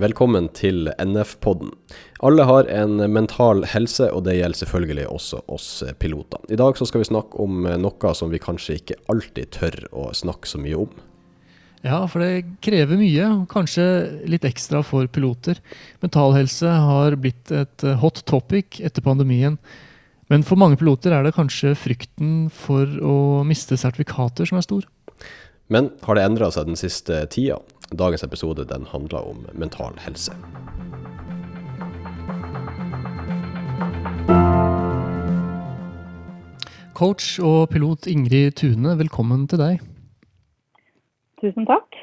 Velkommen 0.00 0.46
til 0.56 0.86
NF-podden. 0.96 1.74
Alle 2.24 2.46
har 2.48 2.68
en 2.72 3.02
mental 3.12 3.66
helse, 3.68 4.06
og 4.08 4.22
det 4.24 4.38
gjelder 4.38 4.56
selvfølgelig 4.62 5.02
også 5.12 5.40
oss 5.52 5.66
piloter. 6.00 6.40
I 6.48 6.56
dag 6.56 6.78
så 6.78 6.86
skal 6.88 7.02
vi 7.02 7.08
snakke 7.10 7.36
om 7.42 7.66
noe 7.82 8.12
som 8.16 8.30
vi 8.32 8.40
kanskje 8.40 8.78
ikke 8.78 8.96
alltid 9.12 9.50
tør 9.58 9.76
å 9.92 10.06
snakke 10.16 10.48
så 10.48 10.60
mye 10.62 10.78
om. 10.86 10.94
Ja, 11.84 11.98
for 12.08 12.24
det 12.24 12.62
krever 12.64 12.96
mye, 12.96 13.26
kanskje 13.52 13.84
litt 14.30 14.46
ekstra 14.48 14.80
for 14.86 15.10
piloter. 15.12 15.60
Mental 16.00 16.32
helse 16.38 16.72
har 16.86 17.18
blitt 17.20 17.52
et 17.52 17.84
hot 18.00 18.22
topic 18.30 18.80
etter 18.80 19.04
pandemien. 19.04 19.58
Men 20.32 20.46
for 20.48 20.56
mange 20.56 20.80
piloter 20.80 21.12
er 21.12 21.28
det 21.28 21.36
kanskje 21.36 21.74
frykten 21.76 22.48
for 22.48 22.88
å 23.04 23.18
miste 23.44 23.76
sertifikater 23.76 24.48
som 24.48 24.62
er 24.62 24.64
stor. 24.64 24.88
Men 25.70 25.92
har 26.06 26.16
det 26.16 26.24
endra 26.24 26.48
seg 26.54 26.72
den 26.72 26.80
siste 26.80 27.20
tida? 27.30 27.60
Dagens 27.90 28.22
episode 28.22 28.64
den 28.64 28.84
handler 28.86 29.24
om 29.26 29.46
mental 29.52 29.96
helse. 29.98 30.30
Coach 36.94 37.40
og 37.42 37.70
pilot 37.72 38.06
Ingrid 38.06 38.54
Tune, 38.60 38.94
velkommen 39.00 39.48
til 39.50 39.58
deg. 39.58 39.82
Tusen 41.42 41.66
takk. 41.66 41.98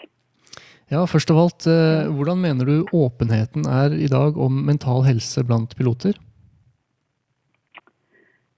Ja, 0.91 1.05
Først 1.08 1.32
av 1.32 1.40
alt, 1.40 1.68
eh, 1.68 2.08
hvordan 2.12 2.41
mener 2.41 2.66
du 2.66 2.91
åpenheten 2.96 3.63
er 3.68 3.96
i 3.96 4.08
dag 4.12 4.38
om 4.38 4.66
mental 4.66 5.05
helse 5.08 5.44
blant 5.44 5.76
piloter? 5.77 6.20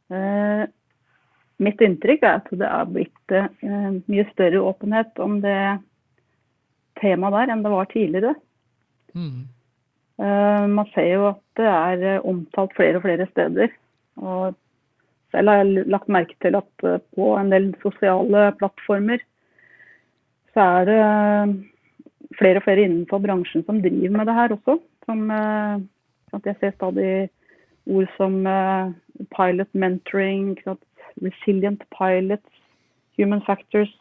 Eh, 0.09 0.66
mitt 1.59 1.81
inntrykk 1.81 2.23
er 2.23 2.41
at 2.41 2.49
det 2.49 2.69
er 2.69 2.89
blitt 2.89 3.35
eh, 3.35 3.49
mye 4.09 4.25
større 4.33 4.61
åpenhet 4.66 5.19
om 5.22 5.41
det 5.41 5.59
tema 7.02 7.31
der 7.33 7.52
enn 7.53 7.64
det 7.66 7.72
var 7.73 7.89
tidligere. 7.92 8.36
Mm. 9.14 9.47
Uh, 10.19 10.66
man 10.67 10.88
ser 10.94 11.14
jo 11.14 11.28
at 11.31 11.39
det 11.56 11.67
er 11.72 12.19
uh, 12.19 12.25
omtalt 12.28 12.75
flere 12.75 13.00
og 13.00 13.06
flere 13.06 13.28
steder. 13.31 13.72
Og 14.19 14.56
selv 15.31 15.50
har 15.50 15.61
jeg 15.61 15.86
lagt 15.88 16.11
merke 16.11 16.36
til 16.44 16.58
at 16.59 16.83
uh, 16.83 17.00
på 17.16 17.31
en 17.39 17.52
del 17.53 17.72
sosiale 17.83 18.50
plattformer 18.59 19.23
så 20.50 20.66
er 20.66 20.88
det 20.89 21.02
flere 22.39 22.58
og 22.58 22.64
flere 22.66 22.83
innenfor 22.83 23.22
bransjen 23.22 23.63
som 23.67 23.80
driver 23.84 24.16
med 24.17 24.25
det 24.28 24.36
her 24.36 24.56
også. 24.56 24.80
Som, 25.06 25.30
jeg 25.30 26.56
ser 26.59 26.73
stadig 26.73 27.30
ord 27.86 28.09
som 28.17 28.41
pilot 29.36 29.69
mentoring, 29.73 30.58
resilient 31.22 31.86
pilots, 31.94 32.50
human 33.17 33.41
factors, 33.45 33.94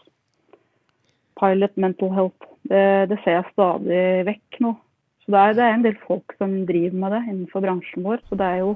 pilot 1.38 1.76
mental 1.76 2.12
health. 2.14 2.50
Det, 2.68 2.82
det, 3.10 3.18
ser 3.22 3.38
jeg 3.38 3.52
stadig 3.54 4.02
vekk 4.28 4.60
nå. 4.64 4.74
Så 5.22 5.32
det 5.32 5.40
er, 5.40 5.56
det 5.56 5.64
er, 5.64 5.76
en 5.76 5.86
del 5.86 5.96
folk 6.04 6.34
som 6.40 6.54
driver 6.68 7.00
med 7.04 7.14
det 7.14 7.22
innenfor 7.28 7.64
bransjen 7.64 8.04
vår. 8.06 8.20
Så 8.28 8.38
det 8.40 8.48
er 8.48 8.62
jo 8.64 8.74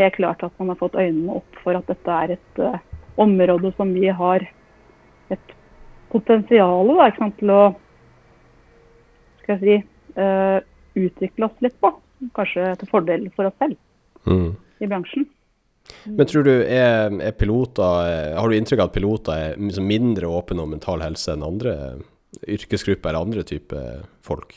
helt 0.00 0.18
klart 0.18 0.44
at 0.44 0.54
man 0.60 0.72
har 0.72 0.80
fått 0.80 0.98
øynene 0.98 1.38
opp 1.40 1.60
for 1.62 1.78
at 1.78 1.88
dette 1.90 2.20
er 2.22 2.36
et 2.36 2.62
uh, 2.62 2.78
område 3.22 3.72
som 3.78 3.92
vi 3.96 4.08
har 4.12 4.44
et 5.32 5.54
potensial 6.12 6.92
da, 6.92 7.10
sant, 7.16 7.36
til 7.40 7.52
å 7.54 7.62
skal 9.42 9.56
jeg 9.56 9.62
si, 9.62 9.76
uh, 10.18 10.58
utvikle 10.98 11.48
oss 11.48 11.64
litt 11.64 11.78
på. 11.82 11.92
Kanskje 12.36 12.72
til 12.80 12.90
fordel 12.90 13.26
for 13.36 13.48
oss 13.48 13.56
selv 13.60 13.76
mm. 14.28 14.52
i 14.82 14.90
bransjen. 14.90 15.26
Men 16.06 16.28
tror 16.30 16.46
du 16.46 16.52
er, 16.52 17.10
er, 17.10 17.34
piloter 17.34 18.36
Har 18.38 18.48
du 18.48 18.54
inntrykk 18.56 18.82
av 18.82 18.90
at 18.90 18.94
piloter 18.94 19.42
er 19.56 19.82
mindre 19.82 20.30
åpne 20.30 20.62
om 20.62 20.70
mental 20.74 21.02
helse 21.02 21.34
enn 21.34 21.46
andre 21.46 21.74
yrkesgrupper 22.46 23.10
eller 23.10 23.26
andre 23.26 23.44
typer 23.46 24.06
folk? 24.24 24.54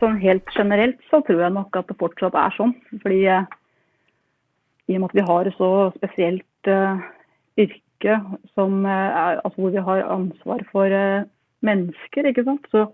Sånn 0.00 0.16
helt 0.22 0.48
generelt 0.56 1.00
så 1.10 1.20
tror 1.26 1.42
jeg 1.44 1.54
nok 1.54 1.76
at 1.76 1.90
det 1.90 1.98
fortsatt 2.00 2.36
er 2.38 2.54
sånn. 2.56 2.72
Fordi 3.02 3.20
eh, 3.28 3.48
i 4.88 4.96
og 4.96 5.02
med 5.02 5.10
at 5.10 5.18
vi 5.18 5.26
har 5.28 5.48
et 5.48 5.58
så 5.58 5.70
spesielt 5.98 6.70
uh, 6.70 7.02
yrke 7.60 8.16
som 8.56 8.80
uh, 8.88 9.38
altså 9.44 9.60
hvor 9.60 9.74
vi 9.76 9.84
har 9.86 10.08
ansvar 10.08 10.64
for 10.72 10.90
uh, 10.90 11.28
mennesker, 11.66 12.26
ikke 12.26 12.46
sant, 12.46 12.66
så 12.72 12.88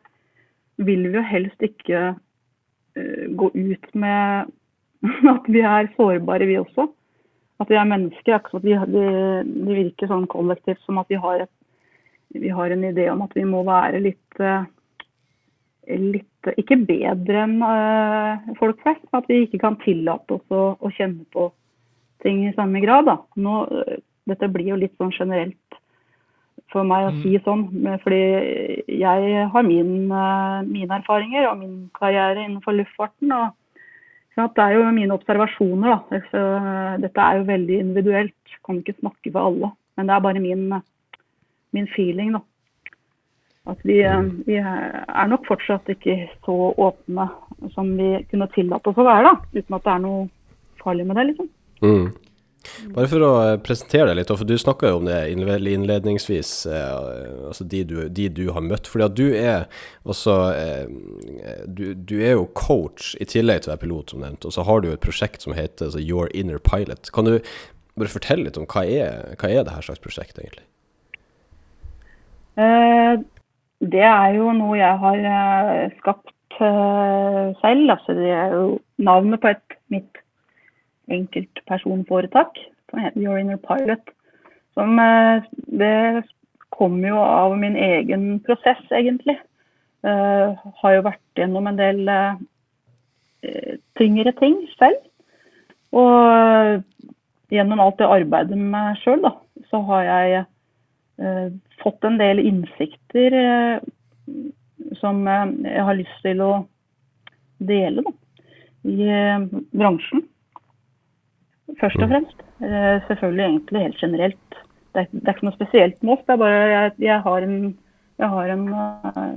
vil 0.77 1.07
vi 1.07 1.17
jo 1.17 1.25
helst 1.25 1.63
ikke 1.63 2.17
gå 3.37 3.49
ut 3.53 3.87
med 3.95 4.51
at 5.35 5.49
vi 5.51 5.63
er 5.65 5.91
sårbare, 5.97 6.49
vi 6.49 6.59
også. 6.61 6.89
At 7.63 7.71
vi 7.73 7.79
er 7.81 7.89
mennesker. 7.89 8.49
Det 8.63 8.79
de, 8.93 9.05
de 9.47 9.77
virker 9.81 10.11
sånn 10.11 10.27
kollektivt 10.31 10.83
som 10.85 11.01
at 11.01 11.11
vi 11.13 11.21
har, 11.21 11.47
et, 11.47 11.53
vi 12.37 12.53
har, 12.53 12.73
en 12.73 12.85
idé 12.85 13.09
om 13.13 13.25
at 13.25 13.37
vi 13.37 13.47
må 13.49 13.63
være 13.67 14.03
litt, 14.05 14.41
eh, 14.41 14.67
litt 15.97 16.33
Ikke 16.61 16.77
bedre 16.79 17.41
enn 17.43 17.57
uh, 17.59 18.53
folk 18.61 18.79
flest. 18.85 19.07
At 19.17 19.27
vi 19.27 19.41
ikke 19.47 19.63
kan 19.65 19.81
tillate 19.83 20.37
oss 20.37 20.55
å, 20.55 20.77
å, 20.79 20.91
kjenne 20.95 21.25
på 21.35 21.49
ting 22.23 22.45
i 22.47 22.53
samme 22.55 22.83
grad. 22.85 23.09
Da. 23.09 23.17
Nå, 23.43 23.65
dette 24.31 24.51
blir 24.55 24.71
jo 24.71 24.79
litt 24.79 24.95
sånn 25.01 25.11
generelt 25.17 25.81
for 26.71 26.87
meg 26.87 27.09
å 27.09 27.11
mm. 27.17 27.19
si 27.25 27.41
sånn. 27.43 27.65
Fordi 28.05 28.23
jeg 28.95 29.49
har 29.51 29.67
min, 29.67 29.91
mine 30.07 31.01
erfaringer 31.01 31.49
og 31.51 31.59
min 31.65 31.77
karriere 31.99 32.45
innenfor 32.45 32.79
luftfarten. 32.79 33.35
og 33.35 33.55
det 34.37 34.65
er 34.65 34.75
jo 34.77 34.91
mine 34.93 35.17
observasjoner. 35.17 35.95
da. 36.11 36.21
Så 36.33 36.43
eh, 36.59 36.99
dette 37.05 37.23
er 37.23 37.39
jo 37.39 37.49
veldig 37.49 37.79
individuelt. 37.81 38.37
Jeg 38.51 38.61
kan 38.67 38.83
ikke 38.83 38.99
snakke 39.01 39.33
for 39.33 39.49
alle. 39.49 39.73
Men 39.97 40.09
det 40.09 40.15
er 40.15 40.27
bare 40.27 40.43
min, 40.45 40.67
min 41.73 41.89
feeling. 41.95 42.35
da. 42.37 42.43
At 43.73 43.81
vi, 43.83 44.03
eh, 44.05 44.29
vi, 44.47 44.59
er 44.61 45.33
nok 45.33 45.47
fortsatt 45.49 45.89
ikke 45.91 46.19
så 46.45 46.57
åpne 46.77 47.29
som 47.75 47.97
vi 47.99 48.13
kunne 48.31 48.51
tillate 48.55 48.93
oss 48.93 49.01
å 49.01 49.09
være. 49.09 49.33
da, 49.33 49.35
Uten 49.57 49.79
at 49.79 49.89
det 49.89 49.95
er 49.95 50.05
noe 50.05 50.29
farlig 50.83 51.07
med 51.07 51.17
det. 51.17 51.27
liksom. 51.33 51.51
Mm. 51.83 52.07
Bare 52.95 53.09
for 53.11 53.23
å 53.25 53.31
eh, 53.43 53.59
presentere 53.63 54.11
deg 54.11 54.19
litt, 54.21 54.33
for 54.33 54.49
du 54.49 54.55
snakka 54.59 54.91
jo 54.91 55.01
om 55.01 55.09
det 55.09 55.19
innledningsvis, 55.33 56.51
eh, 56.71 57.47
altså 57.51 57.67
de 57.69 57.83
du, 57.89 57.97
de 58.09 58.29
du, 58.33 58.45
har 58.55 58.65
møtt. 58.65 58.89
Fordi 58.91 59.07
at 59.07 59.17
du 59.19 59.27
er 59.37 59.67
også 60.09 60.37
eh, 60.57 60.85
du, 61.67 61.89
du, 61.95 62.17
er 62.21 62.37
jo 62.37 62.49
coach 62.59 63.15
i 63.21 63.29
tillegg 63.29 63.65
til 63.65 63.73
å 63.73 63.75
være 63.75 63.85
pilot, 63.85 64.15
som 64.15 64.25
nevnt. 64.25 64.47
Og 64.49 64.57
så 64.57 64.67
har 64.69 64.83
du 64.83 64.91
et 64.93 65.05
prosjekt 65.05 65.47
som 65.47 65.57
heter 65.57 65.91
altså, 65.91 66.03
Your 66.03 66.31
Inner 66.37 66.63
Pilot. 66.63 67.13
Kan 67.17 67.29
du 67.29 67.37
bare 67.97 68.13
fortelle 68.13 68.49
litt 68.49 68.61
om 68.61 68.69
hva 68.71 68.85
er, 68.85 69.37
hva 69.41 69.51
er 69.53 69.65
det 69.67 69.77
her 69.77 69.87
slags 69.87 70.03
prosjekt, 70.05 70.41
egentlig? 70.41 70.67
Det 73.85 74.05
er 74.09 74.31
jo 74.39 74.53
noe 74.57 74.79
jeg 74.79 75.01
har 75.03 75.91
skapt 75.99 76.57
selv. 76.57 77.91
Altså, 77.93 78.17
det 78.17 78.31
er 78.33 78.55
jo 78.55 78.79
navnet 79.05 79.43
på 79.43 79.53
et 79.53 79.77
mitt 79.93 80.23
enkeltpersonforetak 81.13 82.59
som 82.91 83.03
heter 83.03 83.21
Your 83.21 83.39
Inner 83.39 83.57
Pilot. 83.57 84.11
Som, 84.75 84.99
eh, 84.99 85.43
det 85.67 86.25
kommer 86.69 87.09
jo 87.09 87.19
av 87.19 87.59
min 87.59 87.77
egen 87.77 88.41
prosess, 88.41 88.83
egentlig. 88.91 89.39
Uh, 90.07 90.55
har 90.83 90.93
jo 90.95 91.07
vært 91.07 91.41
gjennom 91.41 91.67
en 91.67 91.79
del 91.79 92.03
uh, 92.07 92.37
tyngre 93.99 94.31
ting 94.39 94.59
selv. 94.77 95.01
Og 95.97 96.85
gjennom 97.51 97.81
alt 97.83 97.99
det 97.99 98.11
arbeidet 98.11 98.59
med 98.59 98.69
meg 98.75 99.01
sjøl, 99.01 99.25
så 99.71 99.81
har 99.89 100.05
jeg 100.07 100.45
uh, 101.25 101.49
fått 101.83 102.07
en 102.07 102.21
del 102.21 102.45
innsikter 102.45 103.39
som 105.01 105.25
jeg 105.27 105.83
har 105.89 105.97
lyst 105.99 106.23
til 106.23 106.45
å 106.45 106.53
dele 107.67 108.05
da, 108.05 108.13
i 108.87 109.07
bransjen 109.75 110.23
først 111.81 112.01
og 112.01 112.09
mm. 112.09 112.13
fremst. 112.15 112.43
Eh, 112.65 112.97
selvfølgelig 113.09 113.45
egentlig 113.45 113.83
helt 113.83 114.01
generelt. 114.01 114.61
Det 114.95 115.03
er, 115.03 115.09
det 115.13 115.29
er, 115.29 115.35
ikke 115.35 115.49
noe 115.49 115.59
spesielt 115.59 116.03
med 116.03 116.15
oss. 116.15 116.25
Det 116.25 116.35
er 116.35 116.43
bare 116.43 116.61
jeg, 116.73 116.93
jeg 117.05 117.19
har 117.27 117.47
en, 117.47 117.57
jeg 118.19 118.29
har 118.33 118.53
en 118.55 118.69
uh, 118.73 119.35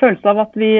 følelse 0.00 0.28
av 0.34 0.42
at 0.44 0.58
vi, 0.60 0.72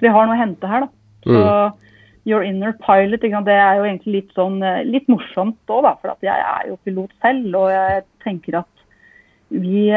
vi, 0.00 0.08
har 0.08 0.24
noe 0.24 0.36
å 0.38 0.40
hente 0.40 0.70
her. 0.70 0.86
Da. 0.86 0.88
Så 1.26 1.42
mm. 1.42 1.82
Your 2.26 2.42
inner 2.42 2.72
pilot, 2.82 3.22
det 3.22 3.54
er 3.54 3.76
jo 3.78 3.84
egentlig 3.86 4.12
litt 4.16 4.32
sånn 4.34 4.56
eh, 4.64 4.80
litt 4.82 5.06
morsomt 5.12 5.70
òg, 5.70 5.84
da. 5.84 5.92
For 6.00 6.26
jeg 6.26 6.42
er 6.42 6.72
jo 6.72 6.80
pilot 6.82 7.12
selv, 7.22 7.52
og 7.54 7.68
jeg 7.70 8.02
tenker 8.24 8.58
at 8.64 8.72
vi 9.54 9.92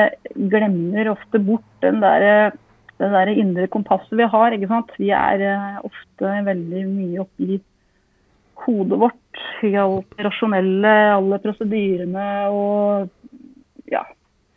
glemmer 0.52 1.10
ofte 1.16 1.42
bort 1.42 1.66
den 1.82 2.04
der, 2.04 2.52
det 3.02 3.10
der 3.16 3.32
indre 3.34 3.66
kompasset 3.74 4.14
vi 4.20 4.28
har. 4.30 4.54
ikke 4.54 4.70
sant? 4.70 4.94
Vi 5.02 5.10
er 5.10 5.42
ofte 5.88 6.36
veldig 6.52 6.84
mye 6.92 7.24
oppi 7.24 7.58
hodet 8.66 9.00
vårt, 9.00 9.38
i 9.64 9.78
alt 9.78 10.18
det 10.18 10.24
rasjonelle, 10.28 11.14
alle 11.16 11.40
prosedyrene 11.44 12.48
og 12.54 13.10
ja, 13.92 14.04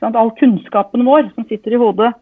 sant? 0.03 0.17
all 0.17 0.31
kunnskapen 0.39 1.05
vår 1.07 1.23
som 1.35 1.45
sitter 1.49 1.73
i 1.75 1.83
hodet. 1.83 2.13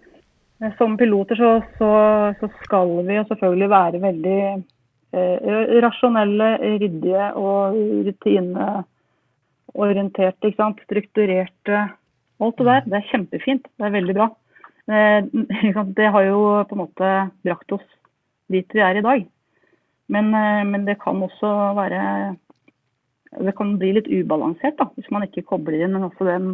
Som 0.76 0.98
piloter 1.00 1.36
så, 1.40 1.50
så, 1.78 1.90
så 2.36 2.46
skal 2.66 2.88
vi 3.08 3.14
selvfølgelig 3.30 3.68
være 3.72 3.98
veldig 4.02 4.40
eh, 5.16 5.38
rasjonelle, 5.80 6.48
ryddige 6.82 7.24
og 7.40 7.56
rutineorienterte. 8.08 10.44
ikke 10.50 10.60
sant? 10.60 10.78
Strukturerte. 10.84 11.76
Alt 12.40 12.56
det 12.60 12.66
der. 12.68 12.80
Det 12.84 12.96
er 12.98 13.08
kjempefint. 13.08 13.64
Det 13.72 13.84
er 13.88 13.96
veldig 13.96 14.14
bra. 14.20 14.26
Eh, 14.92 15.20
det 15.98 16.08
har 16.12 16.22
jo 16.28 16.38
på 16.68 16.72
en 16.76 16.84
måte 16.84 17.08
brakt 17.40 17.70
oss 17.78 17.88
dit 18.52 18.68
vi 18.74 18.80
er 18.84 18.94
i 19.00 19.06
dag. 19.06 19.20
Men, 20.10 20.32
eh, 20.34 20.62
men 20.66 20.86
det 20.88 20.98
kan 21.02 21.22
også 21.22 21.50
være 21.78 22.36
Det 23.30 23.54
kan 23.54 23.76
bli 23.78 23.92
litt 23.94 24.08
ubalansert 24.10 24.74
da, 24.80 24.88
hvis 24.98 25.10
man 25.14 25.22
ikke 25.22 25.46
kobler 25.46 25.84
inn 25.84 25.92
men 25.94 26.08
også 26.08 26.26
den, 26.26 26.48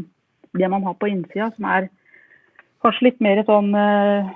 det 0.53 0.69
man 0.69 0.85
har 0.85 0.99
på 1.01 1.09
innsida, 1.09 1.49
som 1.55 1.65
er 1.73 1.87
kanskje 2.85 3.07
litt 3.07 3.23
mer 3.25 3.41
sånn 3.49 3.71
uh, 3.73 4.29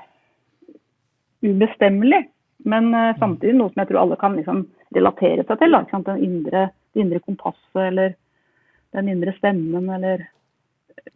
ubestemmelig. 1.44 2.22
Men 2.64 2.88
uh, 2.96 3.12
samtidig 3.20 3.58
noe 3.58 3.68
som 3.74 3.82
jeg 3.82 3.90
tror 3.90 4.00
alle 4.00 4.16
kan 4.22 4.38
liksom 4.38 4.62
relatere 4.96 5.44
seg 5.44 5.60
til. 5.60 5.76
Da, 5.76 6.00
den 6.08 6.24
indre, 6.24 6.64
det 6.96 7.04
indre 7.04 7.20
kompasset 7.26 7.82
eller 7.90 8.16
den 8.96 9.12
indre 9.12 9.36
stemmen 9.36 9.92
eller 9.98 10.24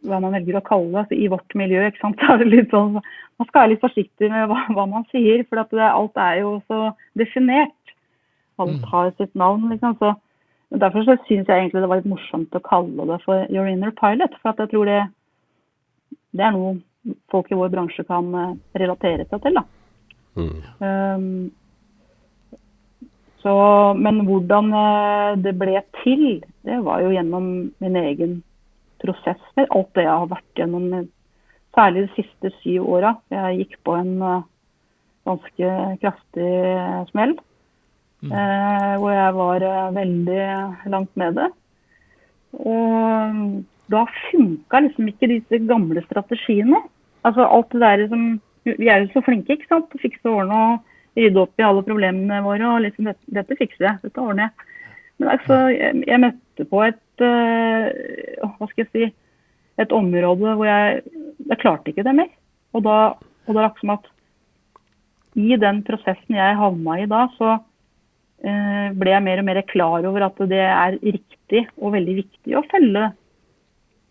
hva 0.05 0.19
man 0.21 0.35
velger 0.37 0.59
å 0.59 0.65
kalle 0.65 1.05
det. 1.09 1.17
I 1.17 1.29
vårt 1.31 1.57
miljø 1.57 1.81
er 1.87 2.41
det 2.41 2.51
litt 2.51 2.73
sånn, 2.73 2.99
man 3.01 3.49
skal 3.49 3.63
være 3.63 3.73
litt 3.73 3.83
forsiktig 3.83 4.29
med 4.31 4.49
hva, 4.51 4.61
hva 4.77 4.85
man 4.89 5.09
sier, 5.11 5.43
for 5.49 5.61
det, 5.61 5.89
alt 5.89 6.21
er 6.21 6.43
jo 6.43 6.57
så 6.69 6.91
definert. 7.19 7.75
Alt 8.61 8.79
mm. 8.79 8.87
har 8.91 9.11
sitt 9.17 9.35
navn. 9.35 9.69
liksom, 9.69 9.97
så 9.99 10.15
Derfor 10.75 11.05
så 11.05 11.15
syns 11.27 11.47
jeg 11.47 11.59
egentlig 11.59 11.81
det 11.83 11.89
var 11.89 12.01
litt 12.01 12.09
morsomt 12.09 12.55
å 12.57 12.63
kalle 12.65 13.05
det 13.07 13.19
for 13.23 13.45
Your 13.53 13.67
Inner 13.69 13.93
Pilot. 13.95 14.33
For 14.41 14.51
at 14.51 14.63
jeg 14.63 14.71
tror 14.73 14.89
det, 14.89 15.01
det 16.35 16.43
er 16.47 16.55
noe 16.55 16.79
folk 17.31 17.51
i 17.51 17.59
vår 17.59 17.69
bransje 17.73 18.05
kan 18.07 18.31
eh, 18.33 18.55
relatere 18.81 19.27
seg 19.29 19.43
til. 19.43 19.59
da. 19.59 19.63
Mm. 20.35 20.57
Um, 20.81 21.51
så, 23.43 23.53
men 24.01 24.23
hvordan 24.27 24.73
eh, 24.73 25.31
det 25.45 25.53
ble 25.61 25.83
til, 26.01 26.25
det 26.65 26.81
var 26.83 27.05
jo 27.05 27.13
gjennom 27.13 27.51
min 27.83 27.99
egen 28.01 28.39
prosess 29.03 29.41
med 29.55 29.69
alt 29.69 29.93
det 29.95 30.07
jeg 30.07 30.17
har 30.17 30.31
vært 30.33 30.59
gjennom, 30.59 30.89
særlig 31.77 32.07
de 32.07 32.15
siste 32.17 32.51
syv 32.63 32.89
åra. 32.97 33.13
Jeg 33.29 33.59
gikk 33.61 33.79
på 33.85 33.95
en 33.99 34.15
ganske 35.27 35.71
kraftig 36.01 36.51
smell. 37.11 37.35
Mm. 38.25 38.99
Hvor 39.01 39.11
jeg 39.13 39.35
var 39.37 39.63
uh, 39.69 39.95
veldig 39.95 40.41
langt 40.89 41.11
nede. 41.19 41.49
Og 42.55 43.63
da 43.91 44.05
funka 44.31 44.81
liksom 44.81 45.09
ikke 45.11 45.29
disse 45.29 45.59
gamle 45.69 46.01
strategiene. 46.07 46.81
Altså 47.25 47.45
alt 47.45 47.71
det 47.73 47.81
der 47.81 48.07
som 48.09 48.41
Vi 48.65 48.87
er 48.89 49.03
jo 49.03 49.11
så 49.13 49.21
flinke, 49.21 49.53
ikke 49.53 49.69
sant. 49.69 49.91
Å 49.93 50.01
fikse 50.01 50.25
ordne 50.25 50.57
og 50.57 51.19
rydde 51.19 51.41
opp 51.43 51.59
i 51.61 51.65
alle 51.67 51.83
problemene 51.85 52.39
våre. 52.41 52.65
og 52.65 52.81
liksom 52.81 53.05
Dette, 53.05 53.21
dette 53.29 53.57
fikser 53.59 53.85
jeg. 53.85 53.99
Dette 54.01 54.21
ordner 54.21 54.47
jeg. 54.47 54.71
Men 55.19 55.29
altså, 55.35 55.59
jeg, 55.69 56.01
jeg 56.07 56.23
møtte 56.23 56.65
på 56.71 56.81
et 56.87 57.23
uh, 57.23 58.49
Hva 58.57 58.67
skal 58.71 58.83
jeg 58.83 58.89
si 58.91 59.11
Et 59.79 59.93
område 59.95 60.55
hvor 60.57 60.65
jeg 60.65 61.03
Jeg 61.45 61.61
klarte 61.61 61.93
ikke 61.93 62.03
det 62.07 62.15
mer. 62.17 62.31
Og 62.73 62.83
da, 62.87 62.97
og 63.45 63.53
da 63.53 63.61
er 63.61 63.69
akkurat 63.69 63.83
som 63.83 63.95
at 63.99 64.11
i 65.35 65.57
den 65.59 65.81
prosessen 65.83 66.37
jeg 66.37 66.57
havna 66.57 66.93
i 67.03 67.07
da, 67.11 67.25
så 67.35 67.57
ble 68.43 69.13
jeg 69.13 69.23
mer 69.25 69.41
og 69.41 69.45
mer 69.47 69.61
klar 69.65 70.05
over 70.05 70.25
at 70.27 70.41
det 70.51 70.59
er 70.61 70.97
riktig 71.01 71.63
og 71.79 71.95
veldig 71.95 72.15
viktig 72.19 72.57
å 72.57 72.65
følge 72.69 73.07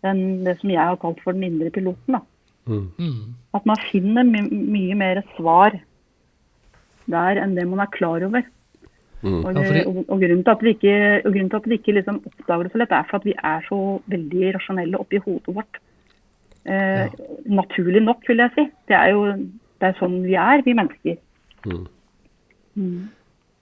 den, 0.05 0.21
det 0.45 0.57
som 0.59 0.73
jeg 0.73 0.81
har 0.81 0.97
kalt 1.01 1.21
for 1.23 1.37
den 1.37 1.45
indre 1.47 1.71
piloten. 1.73 2.17
da. 2.17 2.23
Mm. 2.65 3.35
At 3.53 3.65
man 3.69 3.81
finner 3.91 4.25
my 4.25 4.41
mye 4.49 4.97
mer 4.97 5.21
svar 5.35 5.77
der 7.05 7.41
enn 7.41 7.55
det 7.57 7.67
man 7.69 7.83
er 7.83 7.91
klar 7.93 8.25
over. 8.25 8.45
Mm. 9.25 9.41
Og, 9.41 9.57
og, 9.57 9.99
og, 10.05 10.21
grunnen 10.21 10.43
til 10.45 10.53
at 10.53 10.63
vi 10.63 10.73
ikke, 10.75 10.95
til 11.25 11.57
at 11.57 11.67
vi 11.69 11.77
ikke 11.79 11.95
liksom 11.97 12.21
oppdager 12.25 12.67
det 12.67 12.71
så 12.73 12.81
lett, 12.81 12.93
er 12.93 13.09
for 13.09 13.21
at 13.21 13.27
vi 13.27 13.35
er 13.37 13.67
så 13.69 13.79
veldig 14.13 14.55
rasjonelle 14.57 15.01
oppi 15.01 15.21
hodet 15.25 15.55
vårt. 15.55 15.79
Eh, 16.65 17.05
ja. 17.05 17.29
Naturlig 17.61 18.03
nok, 18.05 18.25
vil 18.27 18.43
jeg 18.43 18.53
si. 18.57 18.67
Det 18.89 18.97
er 18.97 19.13
jo 19.13 19.23
det 19.81 19.89
er 19.89 19.97
sånn 19.99 20.19
vi 20.25 20.35
er, 20.39 20.61
vi 20.65 20.75
mennesker. 20.77 21.17
Mm. 21.65 21.85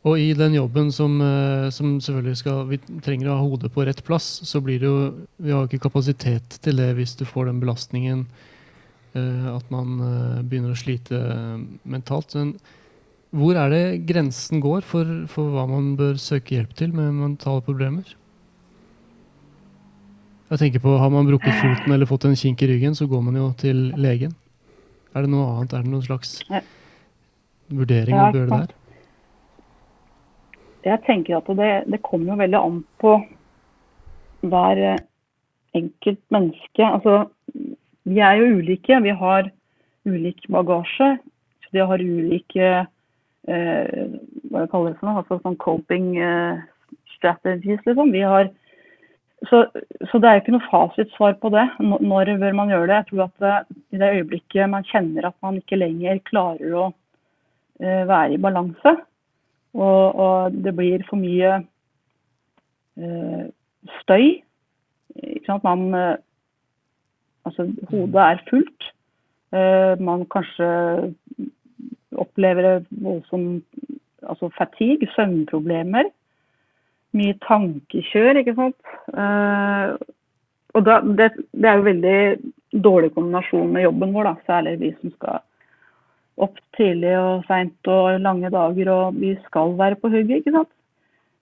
Og 0.04 0.20
i 0.20 0.34
den 0.36 0.58
jobben 0.58 0.90
som, 0.92 1.16
eh, 1.24 1.70
som, 1.72 1.96
selvfølgelig 2.04 2.40
skal 2.42 2.66
Vi 2.68 2.80
trenger 3.04 3.32
å 3.32 3.38
ha 3.38 3.44
hodet 3.44 3.72
på 3.72 3.86
rett 3.88 4.04
plass, 4.04 4.42
så 4.44 4.60
blir 4.60 4.82
det 4.82 4.90
jo 4.90 5.28
Vi 5.40 5.52
har 5.52 5.68
ikke 5.68 5.86
kapasitet 5.86 6.60
til 6.62 6.80
det 6.82 6.92
hvis 6.98 7.16
du 7.16 7.24
får 7.26 7.48
den 7.48 7.62
belastningen 7.64 8.26
eh, 9.16 9.48
at 9.48 9.70
man 9.72 10.00
eh, 10.04 10.42
begynner 10.44 10.76
å 10.76 10.80
slite 10.80 11.22
mentalt. 11.88 12.36
Men 12.36 12.58
hvor 13.32 13.56
er 13.58 13.72
det 13.72 13.86
grensen 14.10 14.60
går 14.62 14.84
for, 14.86 15.08
for, 15.32 15.56
hva 15.56 15.66
man 15.72 15.96
bør 15.98 16.20
søke 16.22 16.58
hjelp 16.58 16.76
til 16.78 16.92
med 16.94 17.16
mentale 17.16 17.64
problemer? 17.66 18.04
Jeg 20.52 20.60
tenker 20.60 20.84
på, 20.84 20.98
Har 21.00 21.10
man 21.10 21.26
brukket 21.26 21.56
foten 21.64 21.96
eller 21.96 22.06
fått 22.06 22.28
en 22.28 22.36
kink 22.38 22.62
i 22.62 22.68
ryggen, 22.70 22.94
så 22.94 23.08
går 23.08 23.24
man 23.26 23.40
jo 23.40 23.48
til 23.58 23.88
legen. 23.98 24.36
Er 25.16 25.24
det 25.24 25.32
noe 25.32 25.48
annet? 25.56 25.74
Er 25.74 25.82
det 25.82 25.90
noen 25.96 26.06
slags 26.06 26.42
vurdering 27.72 28.14
man 28.20 28.34
bør 28.36 28.44
gjøre 28.44 28.66
der? 28.68 28.80
Jeg 30.84 31.04
tenker 31.08 31.40
at 31.40 31.50
det, 31.58 31.72
det 31.92 32.04
kommer 32.06 32.34
jo 32.34 32.40
veldig 32.42 32.60
an 32.60 32.80
på 33.02 33.18
hver 34.44 34.82
enkelt 35.74 36.22
menneske. 36.34 36.86
Altså, 36.86 37.28
vi 38.04 38.20
er 38.20 38.40
jo 38.40 38.58
ulike. 38.60 39.00
Vi 39.04 39.14
har 39.24 39.50
ulik 40.06 40.48
bagasje. 40.52 41.16
Vi 41.74 41.82
har 41.82 42.04
ulike 42.04 42.68
eh, 43.50 44.18
hva 44.52 44.66
kaller 44.70 44.94
det 44.94 45.00
for 45.00 45.10
noe, 45.10 45.24
altså 45.24 45.40
sånn 45.42 45.58
coping 45.62 46.12
eh, 46.22 46.60
strategies, 47.16 47.82
liksom. 47.88 48.12
Vi 48.14 48.22
har, 48.28 48.52
så, 49.50 49.64
så, 50.10 50.20
det 50.20 50.30
er 50.30 50.38
jo 50.38 50.44
ikke 50.44 50.56
noe 50.58 50.68
fasitsvar 50.68 51.40
på 51.42 51.54
det. 51.56 51.66
Når 51.82 52.36
bør 52.44 52.60
man 52.60 52.74
gjøre 52.74 52.90
det? 52.92 53.00
Jeg 53.00 53.10
tror 53.10 53.24
at 53.26 53.46
det, 53.46 53.80
i 53.96 54.04
det 54.04 54.12
øyeblikket 54.20 54.70
man 54.72 54.86
kjenner 54.92 55.30
at 55.30 55.38
man 55.46 55.58
ikke 55.62 55.82
lenger 55.82 56.22
klarer 56.30 56.78
å 56.78 56.86
eh, 57.82 58.04
være 58.10 58.36
i 58.36 58.44
balanse, 58.44 58.96
og, 59.74 60.16
og, 60.16 60.58
det 60.66 60.76
blir 60.78 61.06
for 61.10 61.22
mye 61.22 61.56
eh, 62.98 63.46
støy 64.02 64.44
ikke 65.22 65.46
sant? 65.48 65.64
Man, 65.64 65.94
eh, 65.94 66.18
altså, 67.46 67.68
hodet 67.90 68.22
er 68.22 68.44
fullt. 68.50 68.90
Eh, 69.54 69.94
man 70.02 70.26
kanskje 70.34 70.70
opplever 72.18 72.84
voldsom 73.04 73.64
altså 74.24 74.50
fatigue, 74.58 75.08
søvnproblemer. 75.16 76.10
Mye 77.14 77.38
tankekjør, 77.46 78.40
ikke 78.42 78.56
sant. 78.58 78.94
Uh, 79.14 79.94
og 80.74 80.86
da, 80.88 80.96
det, 81.06 81.28
det, 81.54 81.68
er 81.70 81.76
jo 81.78 81.86
veldig 81.86 82.82
dårlig 82.86 83.12
kombinasjon 83.14 83.70
med 83.74 83.86
jobben 83.86 84.16
vår, 84.16 84.30
da. 84.30 84.34
særlig 84.48 84.80
vi 84.82 84.90
som 85.02 85.12
skal 85.14 85.44
opp 86.42 86.58
tidlig 86.78 87.14
og 87.20 87.44
seint 87.50 87.90
og 87.92 88.20
lange 88.24 88.50
dager, 88.54 88.90
og 88.90 89.20
vi 89.20 89.36
skal 89.46 89.76
være 89.78 90.00
på 90.02 90.10
hugget, 90.10 90.42
ikke 90.42 90.56
sant. 90.56 90.72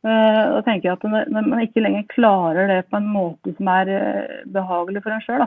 Uh, 0.01 0.57
da 0.57 0.61
tenker 0.65 0.89
jeg 0.89 0.97
at 0.97 1.29
når 1.29 1.45
man 1.45 1.59
ikke 1.61 1.83
lenger 1.83 2.07
klarer 2.09 2.65
det 2.71 2.79
på 2.89 2.97
en 2.97 3.09
måte 3.13 3.51
som 3.53 3.67
er 3.69 3.91
uh, 3.93 4.37
behagelig 4.49 5.03
for 5.03 5.13
en 5.13 5.21
sjøl, 5.21 5.43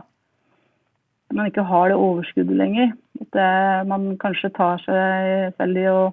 man 1.35 1.49
ikke 1.51 1.65
har 1.67 1.89
det 1.91 1.97
overskuddet 1.99 2.57
lenger. 2.57 2.93
At 3.25 3.87
man 3.89 4.13
kanskje 4.23 4.53
tar 4.55 4.79
seg 4.85 5.57
selv 5.59 5.81
i 5.81 5.87
å 5.91 6.13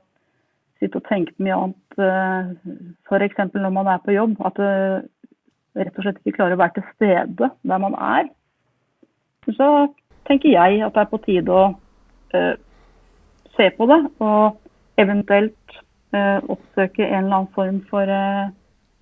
sitte 0.81 0.97
og 0.97 1.07
tenke 1.07 1.35
mye 1.37 1.57
annet. 1.57 1.97
Eh, 2.01 2.51
F.eks. 3.05 3.41
når 3.53 3.73
man 3.75 3.89
er 3.91 4.01
på 4.03 4.15
jobb. 4.15 4.35
At 4.45 4.57
du 4.57 5.81
rett 5.81 5.97
og 5.97 6.03
slett 6.05 6.19
ikke 6.23 6.39
klarer 6.39 6.57
å 6.57 6.61
være 6.61 6.79
til 6.79 6.87
stede 6.95 7.51
der 7.61 7.83
man 7.85 7.95
er. 7.95 8.31
Så 9.45 9.69
tenker 10.27 10.51
jeg 10.51 10.81
at 10.85 10.95
det 10.95 11.05
er 11.05 11.11
på 11.11 11.21
tide 11.25 11.53
å 11.55 11.69
se 13.61 13.69
på 13.77 13.87
det, 13.89 13.99
og 14.23 14.57
eventuelt 15.01 15.77
eh, 16.15 16.39
oppsøke 16.41 17.05
en 17.05 17.27
eller 17.27 17.37
annen 17.37 17.53
form 17.55 17.79
for 17.91 18.09
eh, 18.09 18.49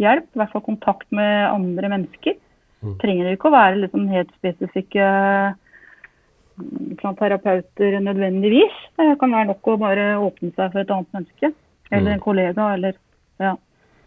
hjelp. 0.03 0.27
I 0.27 0.41
hvert 0.41 0.53
fall 0.53 0.65
kontakt 0.67 1.07
med 1.15 1.47
andre 1.47 1.91
mennesker. 1.95 2.37
Mm. 2.83 2.93
Trenger 3.01 3.27
det 3.27 3.35
ikke 3.35 3.49
å 3.49 3.55
være 3.55 3.81
liksom 3.81 4.05
helt 4.11 4.31
spesifikke 4.37 5.07
fra 6.99 7.11
terapeuter 7.19 7.99
nødvendigvis. 8.03 8.75
Det 8.99 9.15
kan 9.19 9.33
være 9.35 9.51
nok 9.53 9.67
å 9.71 9.79
bare 9.79 10.05
åpne 10.19 10.51
seg 10.53 10.71
for 10.73 10.83
et 10.83 10.93
annet 10.95 11.17
menneske. 11.17 11.51
Eller 11.89 12.13
en 12.13 12.21
mm. 12.21 12.25
kollega. 12.25 12.69
Eller, 12.75 12.99
ja. 13.41 13.55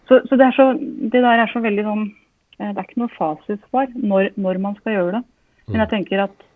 Så, 0.09 0.21
så, 0.29 0.39
det, 0.39 0.53
så, 0.57 0.73
det, 0.79 1.21
der 1.21 1.43
er 1.43 1.53
så 1.53 1.63
veldig 1.65 1.85
sånn 1.87 2.07
eh, 2.07 2.71
Det 2.71 2.77
er 2.77 2.87
ikke 2.87 3.05
noe 3.05 3.17
fasitsvar 3.17 3.93
når, 3.97 4.33
når 4.37 4.63
man 4.63 4.79
skal 4.81 4.99
gjøre 4.99 5.19
det. 5.19 5.23
Men 5.71 5.85
jeg 5.85 5.89
mm. 5.89 5.93
tenker 5.97 6.25
at 6.27 6.49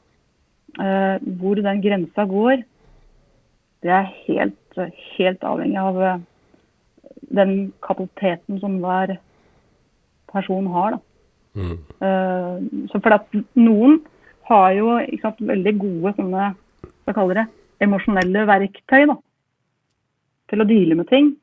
eh, 0.82 1.28
hvor 1.40 1.62
den 1.68 1.84
grensa 1.84 2.26
går, 2.30 2.64
det 3.84 3.92
er 3.92 4.10
helt, 4.26 4.80
helt 5.16 5.44
avhengig 5.46 5.80
av 5.80 6.00
uh, 6.00 6.16
den 7.36 7.54
kapasiteten 7.84 8.60
som 8.62 8.78
hver 8.82 9.16
person 10.32 10.68
har. 10.74 10.96
Da. 10.96 11.02
Mm. 11.56 11.76
Uh, 12.00 12.88
så 12.92 13.00
for 13.00 13.16
at 13.16 13.38
noen 13.58 14.00
har 14.50 14.70
jo 14.76 14.96
sant, 15.22 15.40
veldig 15.42 15.74
gode 15.80 16.14
sånne, 16.18 16.50
hva 17.06 17.14
kaller 17.16 17.42
det, 17.42 17.46
emosjonelle 17.84 18.46
verktøy 18.48 19.08
da, 19.10 19.16
til 20.50 20.62
å 20.62 20.68
deale 20.68 20.96
med 20.98 21.10
ting 21.10 21.34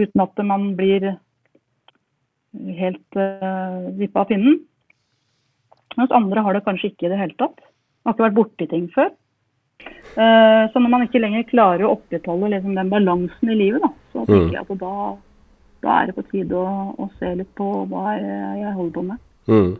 uten 0.00 0.22
at 0.24 0.40
man 0.48 0.70
blir 0.78 1.10
helt 2.78 3.18
uh, 3.18 3.90
vippa 3.98 4.24
av 4.24 4.30
pinnen. 4.30 4.60
Mens 5.98 6.14
andre 6.14 6.42
har 6.46 6.56
det 6.56 6.64
kanskje 6.64 6.92
ikke 6.92 7.08
i 7.08 7.12
det 7.12 7.18
hele 7.20 7.36
tatt. 7.40 7.58
Har 8.06 8.14
ikke 8.14 8.26
vært 8.28 8.38
borti 8.38 8.68
ting 8.70 8.86
før. 8.94 9.10
Eh, 10.10 10.62
så 10.72 10.82
når 10.82 10.90
man 10.90 11.04
ikke 11.06 11.22
lenger 11.22 11.46
klarer 11.50 11.86
å 11.86 11.94
opprettholde 11.96 12.50
liksom, 12.54 12.74
den 12.78 12.90
balansen 12.92 13.52
i 13.52 13.58
livet, 13.58 13.84
da, 13.84 13.92
så 14.12 14.24
tenker 14.26 14.48
Mm. 14.48 14.56
jeg 14.56 14.64
at 14.66 14.80
da, 14.80 14.94
da 15.86 16.00
er 16.00 16.06
det 16.10 16.16
på 16.18 16.26
tide 16.32 16.56
å, 16.58 16.72
å 16.98 17.10
se 17.18 17.34
litt 17.38 17.54
på 17.54 17.68
hva 17.88 18.16
jeg 18.18 18.74
holder 18.74 18.96
på 18.96 19.06
med. 19.06 19.22
Mm. 19.46 19.70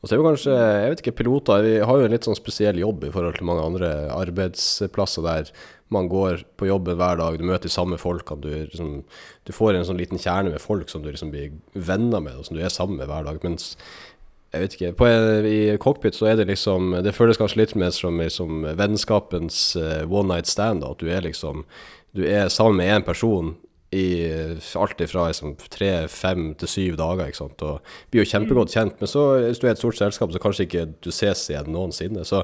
Og 0.00 0.08
så 0.08 0.14
er 0.14 0.20
jo 0.22 0.24
kanskje, 0.24 0.54
jeg 0.56 0.90
vet 0.90 1.00
ikke, 1.02 1.16
piloter 1.18 1.60
Vi 1.66 1.72
har 1.84 1.98
jo 1.98 2.06
en 2.06 2.14
litt 2.14 2.24
sånn 2.24 2.38
spesiell 2.38 2.78
jobb 2.80 3.02
i 3.04 3.10
forhold 3.12 3.36
til 3.36 3.44
mange 3.44 3.66
andre 3.66 3.90
arbeidsplasser 4.14 5.26
der 5.26 5.50
man 5.92 6.08
går 6.08 6.42
på 6.56 6.68
jobben 6.68 6.96
hver 7.00 7.16
dag, 7.20 7.36
du 7.36 7.44
møter 7.44 7.68
de 7.68 7.72
samme 7.72 7.96
folkene, 8.00 8.40
du, 8.44 8.48
liksom, 8.68 9.04
du 9.48 9.52
får 9.52 9.76
en 9.76 9.86
sånn 9.88 10.00
liten 10.00 10.20
kjerne 10.20 10.52
med 10.52 10.60
folk 10.60 10.88
som 10.88 11.02
du 11.04 11.10
liksom 11.10 11.30
blir 11.32 11.52
venner 11.74 12.20
med, 12.20 12.36
og 12.36 12.44
som 12.44 12.56
du 12.56 12.62
er 12.62 12.72
sammen 12.72 12.96
med 13.00 13.08
hver 13.08 13.24
dag. 13.24 13.40
Mens 13.44 13.70
jeg 14.52 14.62
vet 14.62 14.74
ikke, 14.76 14.92
på, 14.96 15.08
i 15.44 15.76
cockpit 15.80 16.16
så 16.16 16.30
er 16.30 16.38
det 16.38 16.48
liksom 16.48 16.94
Det 17.04 17.12
føles 17.12 17.36
kanskje 17.36 17.60
litt 17.60 17.74
mer 17.76 17.92
som 17.92 18.16
liksom, 18.16 18.64
vennskapens 18.78 19.76
eh, 19.76 20.04
one 20.08 20.32
night 20.32 20.48
stand. 20.48 20.84
At 20.84 21.02
du 21.02 21.10
er 21.12 21.26
liksom 21.26 21.66
Du 22.16 22.24
er 22.24 22.48
sammen 22.48 22.80
med 22.80 22.94
én 22.94 23.04
person 23.04 23.56
i 23.92 24.28
alt 24.76 25.00
fra 25.08 25.28
liksom, 25.28 25.54
tre, 25.72 26.08
fem 26.12 26.50
til 26.60 26.68
syv 26.68 26.96
dager. 27.00 27.28
ikke 27.28 27.40
sant? 27.40 27.62
Og 27.64 27.80
blir 28.10 28.24
jo 28.24 28.30
kjempegodt 28.32 28.74
kjent. 28.74 28.98
Men 29.00 29.08
så, 29.08 29.22
hvis 29.46 29.60
du 29.60 29.66
er 29.66 29.72
et 29.72 29.80
stort 29.80 29.96
selskap, 29.96 30.32
så 30.32 30.42
kanskje 30.42 30.66
ikke 30.66 30.84
du 31.04 31.08
ses 31.12 31.46
igjen 31.48 31.70
noensinne. 31.72 32.24
Så 32.28 32.42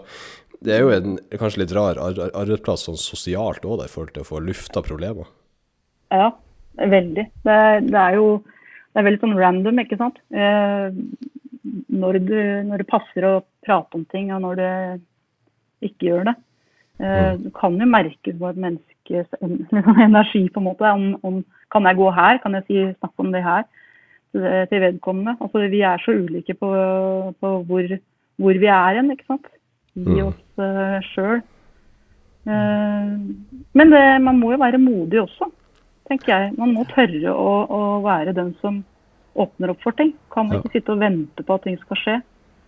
det 0.65 0.77
er 0.77 0.85
jo 0.85 0.95
en 0.95 1.19
kanskje 1.37 1.65
litt 1.65 1.75
rar 1.77 2.01
ar 2.01 2.17
ar 2.17 2.33
arbeidsplass 2.45 2.87
sånn 2.89 3.01
sosialt 3.01 3.65
òg, 3.65 3.85
i 3.85 3.93
forhold 3.93 4.15
til 4.15 4.25
å 4.25 4.29
få 4.31 4.41
lufta 4.41 4.81
problemer. 4.85 5.29
Ja, 6.13 6.31
veldig. 6.81 7.27
Det, 7.45 7.61
det 7.91 8.01
er 8.01 8.17
jo 8.21 8.29
det 8.95 9.03
er 9.03 9.09
veldig 9.09 9.25
sånn 9.25 9.37
random, 9.37 9.81
ikke 9.83 9.99
sant. 9.99 10.21
Eh, 10.31 10.97
når, 11.95 12.19
du, 12.27 12.37
når 12.69 12.83
det 12.83 12.91
passer 12.91 13.27
å 13.29 13.35
prate 13.65 13.99
om 13.99 14.05
ting, 14.11 14.33
og 14.35 14.43
når 14.45 14.61
det 14.61 14.73
ikke 15.89 16.11
gjør 16.11 16.29
det. 16.31 16.35
Eh, 17.03 17.33
du 17.43 17.49
kan 17.55 17.79
jo 17.79 17.89
merke 17.91 18.35
på 18.39 18.51
et 18.51 18.61
menneskes 18.61 19.39
energi, 20.09 20.45
på 20.49 20.63
en 20.63 20.69
måte. 20.69 20.91
Om, 20.91 21.09
om 21.27 21.41
kan 21.73 21.89
jeg 21.89 21.99
gå 21.99 22.11
her? 22.15 22.41
Kan 22.43 22.59
jeg 22.59 22.67
si, 22.69 22.85
snakke 22.99 23.25
om 23.25 23.33
det 23.35 23.43
her 23.45 23.65
til, 24.35 24.79
vedkommende? 24.83 25.37
Altså, 25.41 25.67
vi 25.71 25.83
er 25.87 26.03
så 26.03 26.15
ulike 26.15 26.57
på, 26.59 26.71
på 27.41 27.57
hvor, 27.69 27.99
hvor 28.43 28.63
vi 28.63 28.71
er 28.71 29.01
hen, 29.01 29.13
ikke 29.15 29.29
sant. 29.33 29.51
I 29.95 30.01
Mm. 30.03 30.25
oss 30.27 30.59
uh, 30.59 30.97
sjøl. 31.13 31.37
men 32.45 33.93
det, 33.93 34.01
man 34.21 34.41
må 34.41 34.51
jo 34.51 34.59
være 34.59 34.81
modig 34.83 35.21
også, 35.21 35.47
tenker 36.11 36.33
jeg. 36.35 36.49
Man 36.59 36.73
må 36.75 36.83
tørre 36.91 37.31
å, 37.31 37.53
å 37.71 37.79
være 38.03 38.35
den 38.35 38.51
som 38.59 38.83
åpner 39.37 39.71
opp 39.71 39.81
for 39.83 39.93
ting. 39.93 40.13
Kan 40.33 40.49
Ja. 40.51 40.61
ikke 40.61 40.73
sitte 40.73 40.93
og 40.93 40.99
vente 41.01 41.43
på 41.43 41.55
at 41.55 41.63
ting 41.65 41.79
skal 41.79 41.97
skje. 41.97 42.23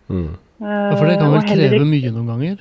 Mm. 0.08 0.36
Ja, 0.60 0.96
for 0.96 1.06
det 1.06 1.18
kan 1.18 1.32
Eh, 1.32 1.40
vel 1.40 1.48
kreve 1.48 1.74
ikke- 1.74 1.90
mye 1.90 2.10
noen 2.12 2.26
ganger? 2.26 2.58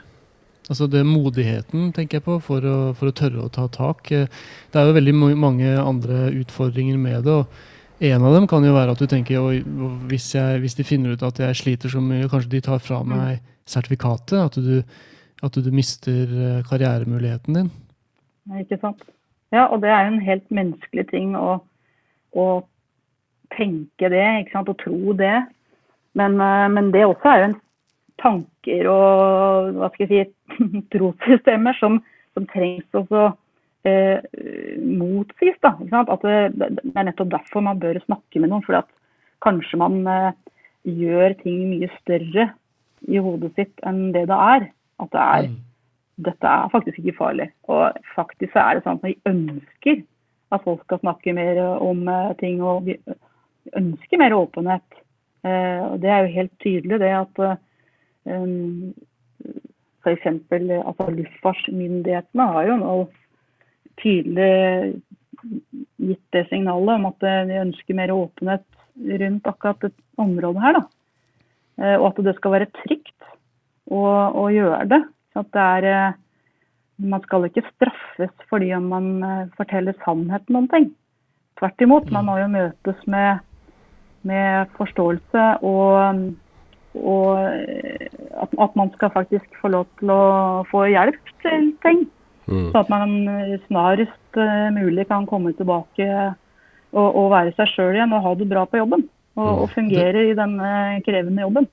Altså 0.70 0.90
det 0.90 1.06
Modigheten 1.06 1.94
tenker 1.94 2.18
jeg 2.18 2.24
på 2.24 2.42
for 2.42 2.60
å, 2.62 2.96
for 2.96 3.06
å 3.08 3.14
tørre 3.14 3.44
å 3.44 3.52
ta 3.52 3.68
tak. 3.68 4.12
Eh, 4.12 4.26
Det 4.72 4.76
er 4.82 4.86
jo 4.88 4.94
veldig 5.00 5.38
mange 5.38 5.78
andre 5.78 6.32
utfordringer 6.34 6.98
med 6.98 7.24
det. 7.24 7.32
og 7.32 7.48
En 8.02 8.24
av 8.24 8.34
dem 8.34 8.48
kan 8.48 8.62
jo 8.64 8.74
være 8.74 8.92
at 8.92 8.98
du 8.98 9.06
tenker 9.08 9.40
Oi, 9.40 9.62
hvis, 10.08 10.34
jeg, 10.34 10.60
hvis 10.62 10.76
de 10.76 10.84
finner 10.84 11.14
ut 11.14 11.24
at 11.24 11.38
jeg 11.38 11.56
sliter 11.56 11.88
så 11.90 12.02
mye, 12.02 12.28
kanskje 12.28 12.50
de 12.50 12.62
tar 12.62 12.80
fra 12.80 13.04
meg 13.04 13.40
sertifikatet? 13.66 14.34
At 14.46 14.52
du, 14.56 14.84
at 15.44 15.52
du 15.54 15.72
mister 15.72 16.12
eh, 16.24 16.64
karrieremuligheten 16.64 17.54
din? 17.54 17.72
Ikke 18.60 18.80
sant? 18.82 19.02
Ja, 19.54 19.68
og 19.72 19.82
det 19.82 19.90
er 19.90 20.10
jo 20.10 20.16
en 20.16 20.22
helt 20.26 20.50
menneskelig 20.50 21.10
ting 21.12 21.36
å, 21.36 21.62
å 22.36 22.64
tenke 23.54 24.10
det, 24.12 24.26
ikke 24.42 24.56
sant, 24.56 24.72
og 24.72 24.80
tro 24.82 25.16
det. 25.18 25.38
Men, 26.18 26.40
eh, 26.42 26.68
men 26.72 26.92
det 26.96 27.06
også 27.06 27.32
er 27.32 27.42
jo 27.42 27.48
en 27.52 27.58
tanker 28.22 28.88
og 28.88 29.76
hva 29.76 29.90
skal 29.94 30.06
jeg 30.08 30.28
si, 30.30 30.60
trossystemer 30.94 31.76
som, 31.80 32.00
som 32.38 32.48
trengs 32.54 33.00
også 33.02 33.28
eh, 33.88 34.24
motsies. 34.80 35.60
Da, 35.62 35.76
ikke 35.76 35.92
sant? 35.94 36.14
At 36.14 36.26
det, 36.26 36.72
det 36.80 36.96
er 36.96 37.10
nettopp 37.10 37.34
derfor 37.34 37.66
man 37.66 37.82
bør 37.82 38.00
snakke 38.06 38.42
med 38.42 38.54
noen. 38.54 38.66
For 38.68 38.80
at 38.80 38.90
kanskje 39.46 39.82
man 39.82 40.02
eh, 40.10 40.32
gjør 40.86 41.38
ting 41.44 41.68
mye 41.74 41.92
større 42.00 42.50
i 43.06 43.22
hodet 43.22 43.52
sitt 43.60 43.86
enn 43.86 44.10
det 44.16 44.28
det 44.32 44.42
er. 44.56 44.70
At 45.04 45.12
det 45.12 45.24
er 45.24 45.54
dette 46.24 46.48
er 46.48 46.72
faktisk 46.72 47.00
ikke 47.02 47.18
farlig. 47.18 47.50
Og 47.68 47.92
faktisk 48.16 48.54
så 48.56 48.64
er 48.64 48.78
det 48.78 48.86
sånn 48.86 49.00
at 49.02 49.08
vi 49.08 49.18
ønsker 49.30 50.04
at 50.54 50.64
folk 50.64 50.84
skal 50.86 51.02
snakke 51.02 51.34
mer 51.36 51.60
om 51.84 52.06
eh, 52.08 52.36
ting, 52.40 52.62
og 52.64 52.88
ønsker 53.74 54.22
mer 54.22 54.36
åpenhet. 54.36 55.02
Eh, 55.46 55.82
og 55.86 56.00
det 56.02 56.12
er 56.12 56.24
jo 56.24 56.36
helt 56.40 56.56
tydelig 56.64 57.00
det 57.02 57.12
at 57.14 57.42
eh, 57.46 57.58
um, 58.34 58.94
f.eks. 60.06 60.26
Altså, 60.26 61.10
luftfartsmyndighetene 61.20 62.48
har 62.54 62.70
jo 62.70 62.80
nå 62.82 62.96
tydelig 64.02 65.02
gitt 66.02 66.26
det 66.34 66.46
signalet 66.50 66.98
om 66.98 67.08
at 67.12 67.28
eh, 67.28 67.44
de 67.52 67.62
ønsker 67.68 67.98
mer 67.98 68.14
åpenhet 68.16 68.66
rundt 69.22 69.50
akkurat 69.52 69.82
dette 69.84 70.22
området 70.22 70.64
her. 70.64 70.78
Da. 70.80 70.86
Og 72.00 72.06
at 72.08 72.20
det 72.24 72.34
skal 72.38 72.54
være 72.54 72.72
trygt 72.78 73.26
å, 73.92 74.00
å 74.32 74.46
gjøre 74.54 74.86
det. 74.94 75.02
At 75.36 75.50
det 75.52 75.66
er 75.66 76.14
Man 76.96 77.20
skal 77.26 77.50
ikke 77.50 77.66
straffes 77.74 78.46
fordi 78.48 78.70
om 78.72 78.86
man 78.88 79.50
forteller 79.58 79.98
sannheten 80.06 80.56
om 80.56 80.70
ting. 80.72 80.86
Tvert 81.60 81.84
imot. 81.84 82.08
Man 82.12 82.30
må 82.30 82.38
jo 82.40 82.48
møtes 82.54 83.02
med, 83.12 83.44
med 84.28 84.74
forståelse 84.78 85.46
og, 85.66 86.26
og 87.00 87.30
eh, 87.46 88.10
at, 88.42 88.58
at 88.66 88.78
man 88.80 88.92
skal 88.96 89.14
faktisk 89.14 89.60
få 89.62 89.72
lov 89.74 89.88
til 90.00 90.12
å 90.14 90.66
få 90.72 90.86
hjelp 90.92 91.34
til 91.46 91.72
ting. 91.86 92.06
Mm. 92.46 92.70
Så 92.72 92.82
at 92.82 92.92
man 92.94 93.16
eh, 93.32 93.56
snarest 93.68 94.42
eh, 94.42 94.68
mulig 94.76 95.08
kan 95.10 95.28
komme 95.30 95.54
tilbake 95.58 96.10
og, 96.96 97.08
og 97.08 97.32
være 97.34 97.56
seg 97.58 97.72
sjøl 97.74 97.98
igjen 97.98 98.14
og 98.16 98.26
ha 98.26 98.36
det 98.40 98.50
bra 98.52 98.66
på 98.70 98.82
jobben. 98.82 99.08
Og, 99.36 99.66
og 99.66 99.72
fungere 99.74 100.30
i 100.30 100.36
denne 100.38 100.70
krevende 101.04 101.44
jobben. 101.44 101.66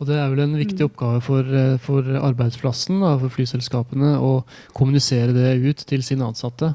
Og 0.00 0.08
det 0.08 0.16
er 0.16 0.30
vel 0.32 0.40
en 0.46 0.56
viktig 0.56 0.86
oppgave 0.86 1.20
for, 1.22 1.44
eh, 1.44 1.76
for 1.84 2.06
arbeidsplassen, 2.16 3.02
da, 3.04 3.12
for 3.20 3.32
flyselskapene, 3.34 4.14
å 4.16 4.40
kommunisere 4.76 5.34
det 5.36 5.58
ut 5.60 5.84
til 5.90 6.04
sine 6.06 6.24
ansatte. 6.24 6.72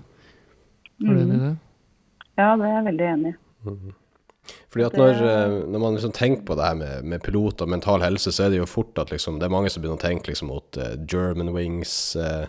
Er 1.02 1.10
du 1.10 1.22
enig 1.24 1.40
i 1.40 1.42
det? 1.42 1.54
Ja, 2.38 2.52
det 2.60 2.68
er 2.70 2.76
jeg 2.76 2.86
veldig 2.92 3.08
enig 3.16 3.32
i. 3.34 3.96
Fordi 4.74 4.86
at 4.86 4.98
når, 5.00 5.20
eh, 5.24 5.58
når 5.72 5.82
man 5.82 5.98
liksom 5.98 6.14
tenker 6.16 6.46
på 6.46 6.58
det 6.60 6.68
her 6.68 6.78
med, 6.80 7.04
med 7.04 7.24
pilot 7.26 7.64
og 7.64 7.72
mental 7.72 8.04
helse, 8.04 8.32
så 8.36 8.46
er 8.46 8.54
det 8.54 8.60
jo 8.60 8.70
fort 8.70 8.98
at 9.02 9.12
liksom, 9.14 9.40
det 9.40 9.48
er 9.48 9.56
mange 9.56 9.72
som 9.72 9.84
begynner 9.84 10.00
å 10.00 10.06
tenke 10.06 10.32
liksom 10.32 10.52
mot 10.52 10.80
uh, 10.82 10.94
German 11.10 11.54
Wings. 11.56 12.16
Uh, 12.16 12.48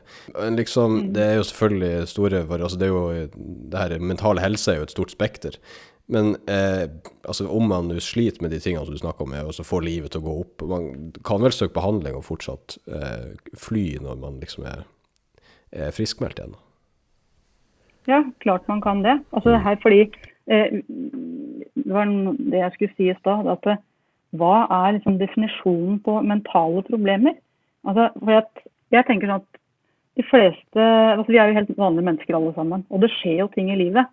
liksom, 0.56 1.12
Det 1.16 1.24
er 1.24 1.36
jo 1.38 1.48
selvfølgelig 1.48 2.08
store 2.10 2.46
altså 2.60 2.78
det 2.78 2.88
er 2.88 2.94
jo, 2.94 3.28
det 3.72 3.78
her 3.78 3.98
Mental 4.02 4.40
helse 4.42 4.72
er 4.72 4.80
jo 4.80 4.88
et 4.88 4.96
stort 4.96 5.14
spekter. 5.14 5.60
Men 6.06 6.36
eh, 6.46 6.88
altså, 7.26 7.48
om 7.50 7.66
man 7.68 7.88
nå 7.90 7.98
sliter 8.02 8.44
med 8.44 8.52
de 8.54 8.60
tingene 8.62 8.86
som 8.86 8.94
du 8.94 9.00
snakker 9.00 9.26
om, 9.26 9.34
og 9.42 9.54
så 9.56 9.66
får 9.66 9.82
livet 9.82 10.14
til 10.14 10.22
å 10.22 10.26
gå 10.28 10.34
opp 10.44 10.62
Man 10.70 11.10
kan 11.26 11.42
vel 11.42 11.54
søke 11.54 11.74
behandling 11.74 12.14
og 12.14 12.26
fortsatt 12.28 12.78
eh, 12.86 13.34
fly 13.58 13.98
når 14.04 14.20
man 14.22 14.38
liksom 14.42 14.68
er, 14.70 14.84
er 15.74 15.90
friskmeldt 15.96 16.38
igjen. 16.38 16.54
Ja, 18.06 18.22
klart 18.44 18.68
man 18.70 18.80
kan 18.84 19.02
det. 19.02 19.18
Altså 19.34 19.50
det 19.50 19.64
her 19.64 19.80
fordi 19.82 20.04
Det 20.46 21.92
var 21.92 22.10
det 22.10 22.60
jeg 22.60 22.72
skulle 22.74 22.96
si 22.96 23.10
i 23.10 23.18
stad. 23.18 23.48
At 23.50 23.66
hva 24.36 24.66
er 24.70 24.96
liksom 24.96 25.18
definisjonen 25.20 26.00
på 26.04 26.20
mentale 26.22 26.82
problemer? 26.86 27.36
Altså, 27.86 28.10
at 28.30 28.66
jeg 28.94 29.06
tenker 29.06 29.30
sånn 29.30 29.42
at 29.42 29.62
de 30.16 30.24
fleste 30.24 30.84
altså 30.84 31.28
Vi 31.28 31.38
er 31.38 31.50
jo 31.50 31.58
helt 31.58 31.72
vanlige 31.76 32.06
mennesker 32.08 32.38
alle 32.38 32.54
sammen. 32.56 32.86
Og 32.90 33.02
det 33.02 33.12
skjer 33.18 33.42
jo 33.42 33.50
ting 33.52 33.72
i 33.72 33.80
livet. 33.80 34.08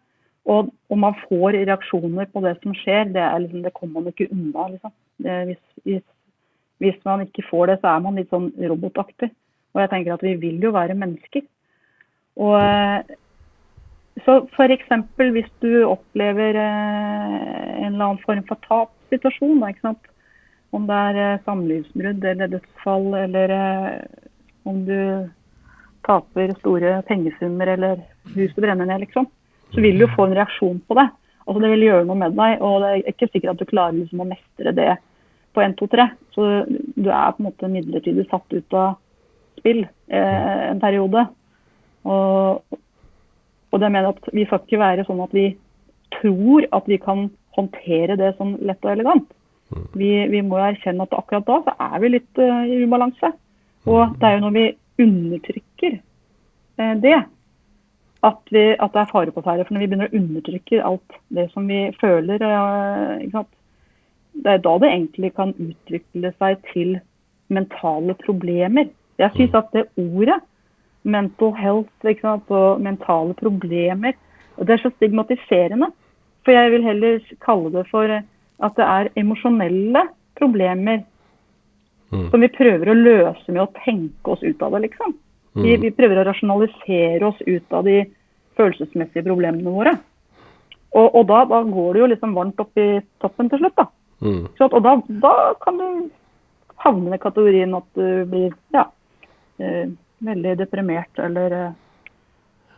Og 0.49 0.73
om 0.91 0.99
man 0.99 1.15
får 1.29 1.55
reaksjoner 1.55 2.27
på 2.33 2.43
det 2.43 2.57
som 2.59 2.75
skjer, 2.75 3.07
det, 3.15 3.23
liksom, 3.45 3.63
det 3.63 3.73
kommer 3.77 4.01
man 4.01 4.11
ikke 4.11 4.27
unna. 4.33 4.67
Liksom. 4.73 4.93
Det, 5.23 5.37
hvis, 5.47 5.61
hvis, 5.87 6.03
hvis 6.83 6.99
man 7.07 7.23
ikke 7.23 7.45
får 7.47 7.71
det, 7.71 7.79
så 7.79 7.93
er 7.93 8.03
man 8.03 8.19
litt 8.19 8.33
sånn 8.33 8.51
robotaktig. 8.59 9.31
Og 9.73 9.81
jeg 9.81 9.91
tenker 9.93 10.15
at 10.15 10.25
vi 10.25 10.35
vil 10.41 10.59
jo 10.67 10.73
være 10.75 10.97
mennesker. 10.99 11.45
Og 12.43 12.57
eh, 12.59 13.15
så 14.25 14.39
f.eks. 14.55 14.89
hvis 15.35 15.51
du 15.63 15.83
opplever 15.85 16.57
eh, 16.59 17.85
en 17.85 17.93
eller 17.93 18.05
annen 18.05 18.23
form 18.23 18.43
for 18.47 18.59
tapssituasjon, 18.67 19.63
om 20.73 20.85
det 20.89 20.99
er 21.09 21.21
eh, 21.21 21.41
samlivsbrudd 21.45 22.25
eller 22.31 22.51
dødsfall, 22.55 23.09
eller 23.25 23.55
eh, 23.57 23.97
om 24.69 24.83
du 24.87 24.99
taper 26.07 26.53
store 26.59 27.01
pengesummer 27.07 27.73
eller 27.75 28.03
huset 28.35 28.61
brenner 28.63 28.87
ned, 28.87 29.03
liksom, 29.05 29.27
så 29.73 29.83
vil 29.83 29.99
du 29.99 30.07
få 30.15 30.27
en 30.27 30.37
reaksjon 30.37 30.79
på 30.87 30.97
det. 30.99 31.07
Altså 31.43 31.59
Det 31.61 31.71
vil 31.73 31.87
gjøre 31.89 32.05
noe 32.07 32.19
med 32.19 32.37
deg, 32.39 32.61
og 32.63 32.83
det 32.83 32.91
er 32.91 33.11
ikke 33.11 33.29
sikkert 33.31 33.53
at 33.53 33.61
du 33.61 33.71
klarer 33.71 33.97
liksom 33.97 34.23
å 34.23 34.29
mestre 34.29 34.75
det 34.75 34.91
på 35.53 35.61
1, 35.61 35.75
2, 35.79 35.87
3. 35.91 36.07
Så 36.35 36.49
du 36.69 37.09
er 37.09 37.33
på 37.35 37.43
en 37.43 37.49
måte 37.49 37.71
midlertidig 37.71 38.25
satt 38.29 38.55
ut 38.55 38.77
av 38.79 38.95
spill 39.59 39.83
eh, 39.83 40.63
en 40.69 40.79
periode. 40.81 41.25
Og, 42.07 42.79
og 43.73 43.81
det 43.81 43.89
mener 43.89 44.13
at 44.13 44.27
vi 44.33 44.45
skal 44.45 44.61
ikke 44.61 44.81
være 44.81 45.05
sånn 45.07 45.23
at 45.25 45.33
vi 45.33 45.47
tror 46.13 46.67
at 46.77 46.89
vi 46.89 46.99
kan 47.01 47.27
håndtere 47.57 48.17
det 48.19 48.35
sånn 48.37 48.55
lett 48.65 48.85
og 48.85 48.93
elegant. 48.93 49.29
Vi, 49.97 50.11
vi 50.29 50.41
må 50.45 50.59
erkjenne 50.61 51.05
at 51.07 51.15
akkurat 51.17 51.47
da 51.47 51.59
så 51.65 51.73
er 51.87 52.01
vi 52.03 52.11
litt 52.15 52.41
uh, 52.41 52.65
i 52.69 52.83
ubalanse. 52.85 53.31
Og 53.89 54.17
det 54.19 54.29
er 54.29 54.37
jo 54.37 54.43
når 54.45 54.55
vi 54.57 54.65
undertrykker 55.03 55.95
uh, 55.97 56.93
det, 57.01 57.17
at, 58.23 58.39
vi, 58.53 58.63
at, 58.77 58.93
det 58.93 59.01
er 59.01 59.11
fare 59.11 59.33
på 59.33 59.43
ferde. 59.45 59.65
For 59.65 59.75
når 59.75 59.83
vi 59.83 59.89
begynner 59.91 60.11
å 60.11 60.21
undertrykke 60.21 60.85
alt 60.85 61.17
det 61.33 61.49
som 61.55 61.67
vi 61.67 61.81
føler, 61.99 62.45
eh, 62.47 63.41
det 64.43 64.53
er 64.53 64.61
da 64.63 64.75
det 64.79 64.89
egentlig 64.89 65.33
kan 65.35 65.51
utvikle 65.57 66.31
seg 66.37 66.61
til 66.71 66.95
mentale 67.53 68.15
problemer. 68.21 68.87
Jeg 69.19 69.35
syns 69.35 69.57
at 69.59 69.75
det 69.75 69.89
ordet, 69.99 70.39
mental 71.03 71.53
health 71.57 72.51
og 72.51 72.81
mentale 72.81 73.33
problemer, 73.33 74.13
Og 74.57 74.67
det 74.67 74.73
er 74.73 74.83
så 74.83 74.91
stigmatiserende. 74.93 75.87
For 76.45 76.51
jeg 76.51 76.71
vil 76.71 76.83
heller 76.83 77.19
kalle 77.41 77.71
det 77.73 77.87
for 77.89 78.05
at 78.13 78.75
det 78.77 78.85
er 78.85 79.09
emosjonelle 79.17 80.03
problemer 80.37 81.03
mm. 82.11 82.29
som 82.29 82.41
vi 82.41 82.49
prøver 82.53 82.91
å 82.91 82.97
løse 82.97 83.51
med 83.51 83.63
å 83.63 83.71
tenke 83.83 84.35
oss 84.35 84.43
ut 84.43 84.61
av 84.61 84.75
det, 84.75 84.83
liksom. 84.87 85.15
Mm. 85.53 85.63
Vi, 85.63 85.75
vi, 85.85 85.91
prøver 85.93 86.21
å 86.21 86.27
rasjonalisere 86.27 87.27
oss 87.27 87.41
ut 87.45 87.73
av 87.77 87.85
de 87.87 88.03
følelsesmessige 88.57 89.25
problemene 89.25 89.73
våre. 89.73 89.95
Og, 90.93 91.07
og 91.07 91.25
da, 91.29 91.43
da, 91.49 91.63
går 91.65 91.93
det 91.93 92.01
jo 92.03 92.09
liksom 92.13 92.35
varmt 92.37 92.61
opp 92.61 92.81
i 92.81 92.87
toppen 93.21 93.49
til 93.49 93.61
slutt, 93.61 93.77
da. 93.79 93.87
Mm. 94.23 94.43
Så, 94.57 94.69
og 94.69 94.81
da, 94.85 94.95
da, 95.23 95.33
kan 95.63 95.79
du 95.81 95.87
havne 96.83 97.17
i 97.17 97.21
kategorien 97.21 97.73
at 97.77 97.87
du 97.97 98.25
blir 98.29 98.53
ja, 98.75 98.85
eh, 99.59 99.89
veldig 100.25 100.55
deprimert 100.61 101.19
eller 101.21 101.57
eh, 101.57 101.75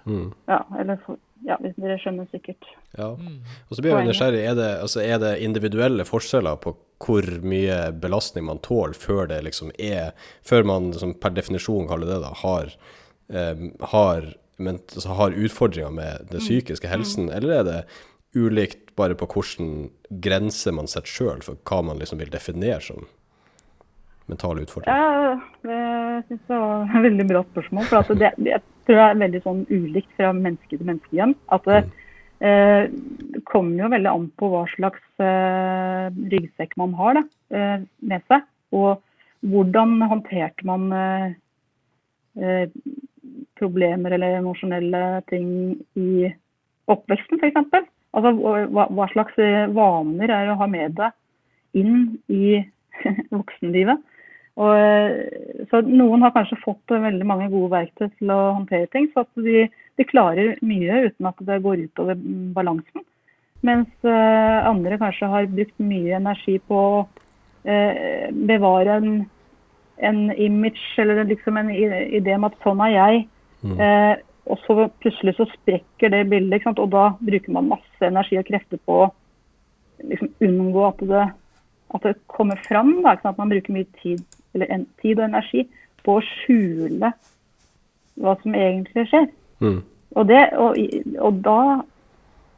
mm. 0.06 0.28
Ja, 0.50 0.60
eller 0.80 1.00
ja, 1.46 1.58
dere 1.62 1.98
skjønner 2.02 2.28
sikkert. 2.32 2.66
Ja. 2.98 3.12
Og 3.14 3.76
så 3.76 3.84
blir 3.84 3.94
jeg 3.94 4.10
nysgjerrig. 4.10 4.42
Er 4.50 4.58
det, 4.58 4.70
altså, 4.86 5.02
er 5.04 5.20
det 5.22 5.36
individuelle 5.46 6.06
forskjeller 6.08 6.58
på 6.64 6.76
hvor 7.06 7.28
mye 7.44 7.92
belastning 8.02 8.48
man 8.48 8.62
tåler 8.64 8.96
før 8.98 9.28
det 9.28 9.42
liksom 9.44 9.74
er 9.76 10.14
Før 10.48 10.64
man 10.64 10.94
som 10.96 11.12
per 11.20 11.34
definisjon 11.36 11.90
kaller 11.90 12.08
det 12.08 12.22
da, 12.24 12.32
har, 12.40 12.72
eh, 13.30 13.66
har, 13.92 14.32
men, 14.58 14.80
altså, 14.96 15.18
har 15.20 15.36
utfordringer 15.36 15.92
med 15.92 16.32
den 16.32 16.40
mm. 16.40 16.46
psykiske 16.48 16.90
helsen, 16.90 17.30
mm. 17.30 17.36
eller 17.36 17.60
er 17.60 17.68
det 17.68 17.80
ulikt 18.36 18.96
bare 18.96 19.16
på 19.16 19.28
hvilken 19.32 19.92
grense 20.24 20.72
man 20.76 20.90
setter 20.92 21.12
sjøl 21.12 21.44
for 21.44 21.60
hva 21.68 21.82
man 21.88 22.00
liksom 22.02 22.20
vil 22.20 22.32
definere 22.32 22.82
som 22.84 23.08
mentale 24.32 24.64
utfordringer? 24.66 24.96
Ja, 24.96 25.36
det 25.66 25.82
syns 26.30 26.50
jeg 26.52 26.64
var 26.64 26.96
et 26.98 27.06
veldig 27.10 27.28
bra 27.30 27.44
spørsmål. 27.52 27.92
for 27.92 28.20
det, 28.20 28.32
det, 28.38 28.62
tror 28.86 29.00
jeg 29.00 29.14
er 29.14 29.22
veldig 29.22 29.42
sånn 29.46 29.64
ulikt 29.72 30.12
fra 30.18 30.32
menneske 30.36 30.78
til 30.78 30.86
menneske 30.86 31.18
igjen. 31.18 31.34
At 31.54 31.66
det, 31.70 31.82
eh, 32.46 32.86
kommer 33.50 33.84
jo 33.84 33.92
veldig 33.96 34.12
an 34.12 34.30
på 34.38 34.52
hva 34.52 34.66
slags 34.76 35.02
eh, 35.24 36.08
ryggsekk 36.34 36.78
man 36.82 36.94
har 37.00 37.20
da, 37.20 37.26
eh, 37.56 37.88
med 38.02 38.26
seg. 38.30 38.46
Og 38.76 39.02
hvordan 39.46 40.00
håndterte 40.12 40.68
man 40.68 40.88
eh, 40.94 41.28
eh, 42.42 42.66
problemer 43.60 44.16
eller 44.16 44.40
emosjonelle 44.40 45.04
ting 45.32 45.50
i 45.98 46.32
oppveksten, 46.92 47.40
f.eks. 47.42 47.86
Altså, 48.16 48.32
hva, 48.72 48.88
hva 48.90 49.08
slags 49.12 49.38
eh, 49.42 49.66
vaner 49.76 50.30
er 50.30 50.48
det 50.48 50.56
å 50.56 50.60
ha 50.62 50.68
med 50.72 50.96
deg 51.00 51.82
inn 51.82 51.96
i 52.32 52.62
voksenlivet. 53.36 54.04
Og, 54.56 54.72
eh, 54.72 55.66
så 55.68 55.82
Noen 55.84 56.24
har 56.24 56.32
kanskje 56.36 56.62
fått 56.62 56.94
veldig 56.94 57.28
mange 57.28 57.50
gode 57.52 57.74
verktøy 57.74 58.08
til 58.08 58.32
å 58.32 58.40
håndtere 58.56 58.88
ting, 58.94 59.10
så 59.12 59.26
at 59.26 59.44
de, 59.44 59.66
de 60.00 60.08
klarer 60.08 60.56
mye 60.64 61.02
uten 61.10 61.28
at 61.28 61.44
det 61.50 61.60
går 61.66 61.84
utover 61.90 62.20
balansen. 62.56 63.04
Mens 63.66 63.90
uh, 64.06 64.68
andre 64.70 65.00
kanskje 65.02 65.30
har 65.32 65.48
brukt 65.50 65.80
mye 65.82 66.20
energi 66.20 66.60
på 66.70 66.76
å 66.78 67.00
uh, 67.02 68.26
bevare 68.52 69.00
en, 69.00 69.10
en, 70.06 70.20
image 70.38 71.02
eller 71.02 71.24
liksom 71.26 71.58
en 71.58 71.72
idé 71.74 72.36
om 72.36 72.46
at 72.46 72.60
sånn 72.64 72.84
er 72.86 72.94
jeg. 72.94 73.24
Mm. 73.66 73.76
Uh, 73.80 74.14
og 74.54 74.62
så 74.68 74.88
plutselig 75.02 75.34
så 75.40 75.48
sprekker 75.56 76.14
det 76.14 76.28
bildet, 76.30 76.68
og 76.70 76.92
da 76.94 77.08
bruker 77.18 77.56
man 77.56 77.72
masse 77.72 78.06
energi 78.06 78.38
og 78.38 78.46
krefter 78.46 78.78
på 78.86 79.00
å 79.08 79.12
liksom, 80.06 80.30
unngå 80.46 80.86
at 80.92 81.02
det, 81.10 81.24
at 81.98 82.06
det 82.06 82.16
kommer 82.30 82.62
fram. 82.68 83.00
Da, 83.02 83.18
at 83.18 83.42
man 83.42 83.50
bruker 83.50 83.74
mye 83.74 83.90
tid 84.04 84.22
eller 84.56 84.72
en, 84.72 84.86
tid 85.02 85.20
og 85.20 85.28
energi 85.28 85.66
på 86.06 86.18
å 86.20 86.24
skjule 86.26 87.12
hva 88.22 88.36
som 88.42 88.56
egentlig 88.56 89.08
skjer. 89.12 89.28
Mm. 89.64 89.82
Og, 90.16 90.24
det, 90.30 90.42
og, 90.60 90.80
og, 91.20 91.42
da 91.44 91.60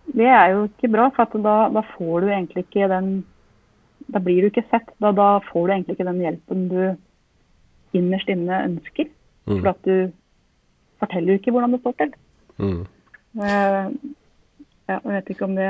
Det 0.07 0.27
er 0.29 0.53
jo 0.53 0.67
ikke 0.67 0.89
bra, 0.93 1.09
for 1.15 1.41
da, 1.43 1.55
da, 1.73 1.83
får 1.97 2.21
du 2.23 2.29
egentlig 2.29 2.63
ikke 2.65 2.87
den 2.91 3.09
Da 4.13 4.21
blir 4.23 4.41
du 4.41 4.49
ikke 4.51 4.65
sett. 4.71 4.87
Da, 5.03 5.11
da, 5.11 5.39
får 5.49 5.67
du 5.67 5.73
egentlig 5.73 5.97
ikke 5.97 6.07
den 6.07 6.21
hjelpen 6.23 6.67
du 6.71 6.79
innerst 7.97 8.29
inne 8.29 8.61
ønsker. 8.69 9.09
Mm. 9.47 9.57
For 9.57 9.71
at 9.73 9.81
du 9.87 10.13
forteller 11.01 11.33
jo 11.33 11.41
ikke 11.41 11.51
hvordan 11.55 11.75
det 11.75 11.81
står 11.81 11.97
til. 12.01 12.13
Mm. 12.57 12.85
Ja, 14.87 15.01
jeg 15.03 15.17
vet 15.17 15.31
ikke 15.33 15.47
om 15.49 15.57
det 15.57 15.67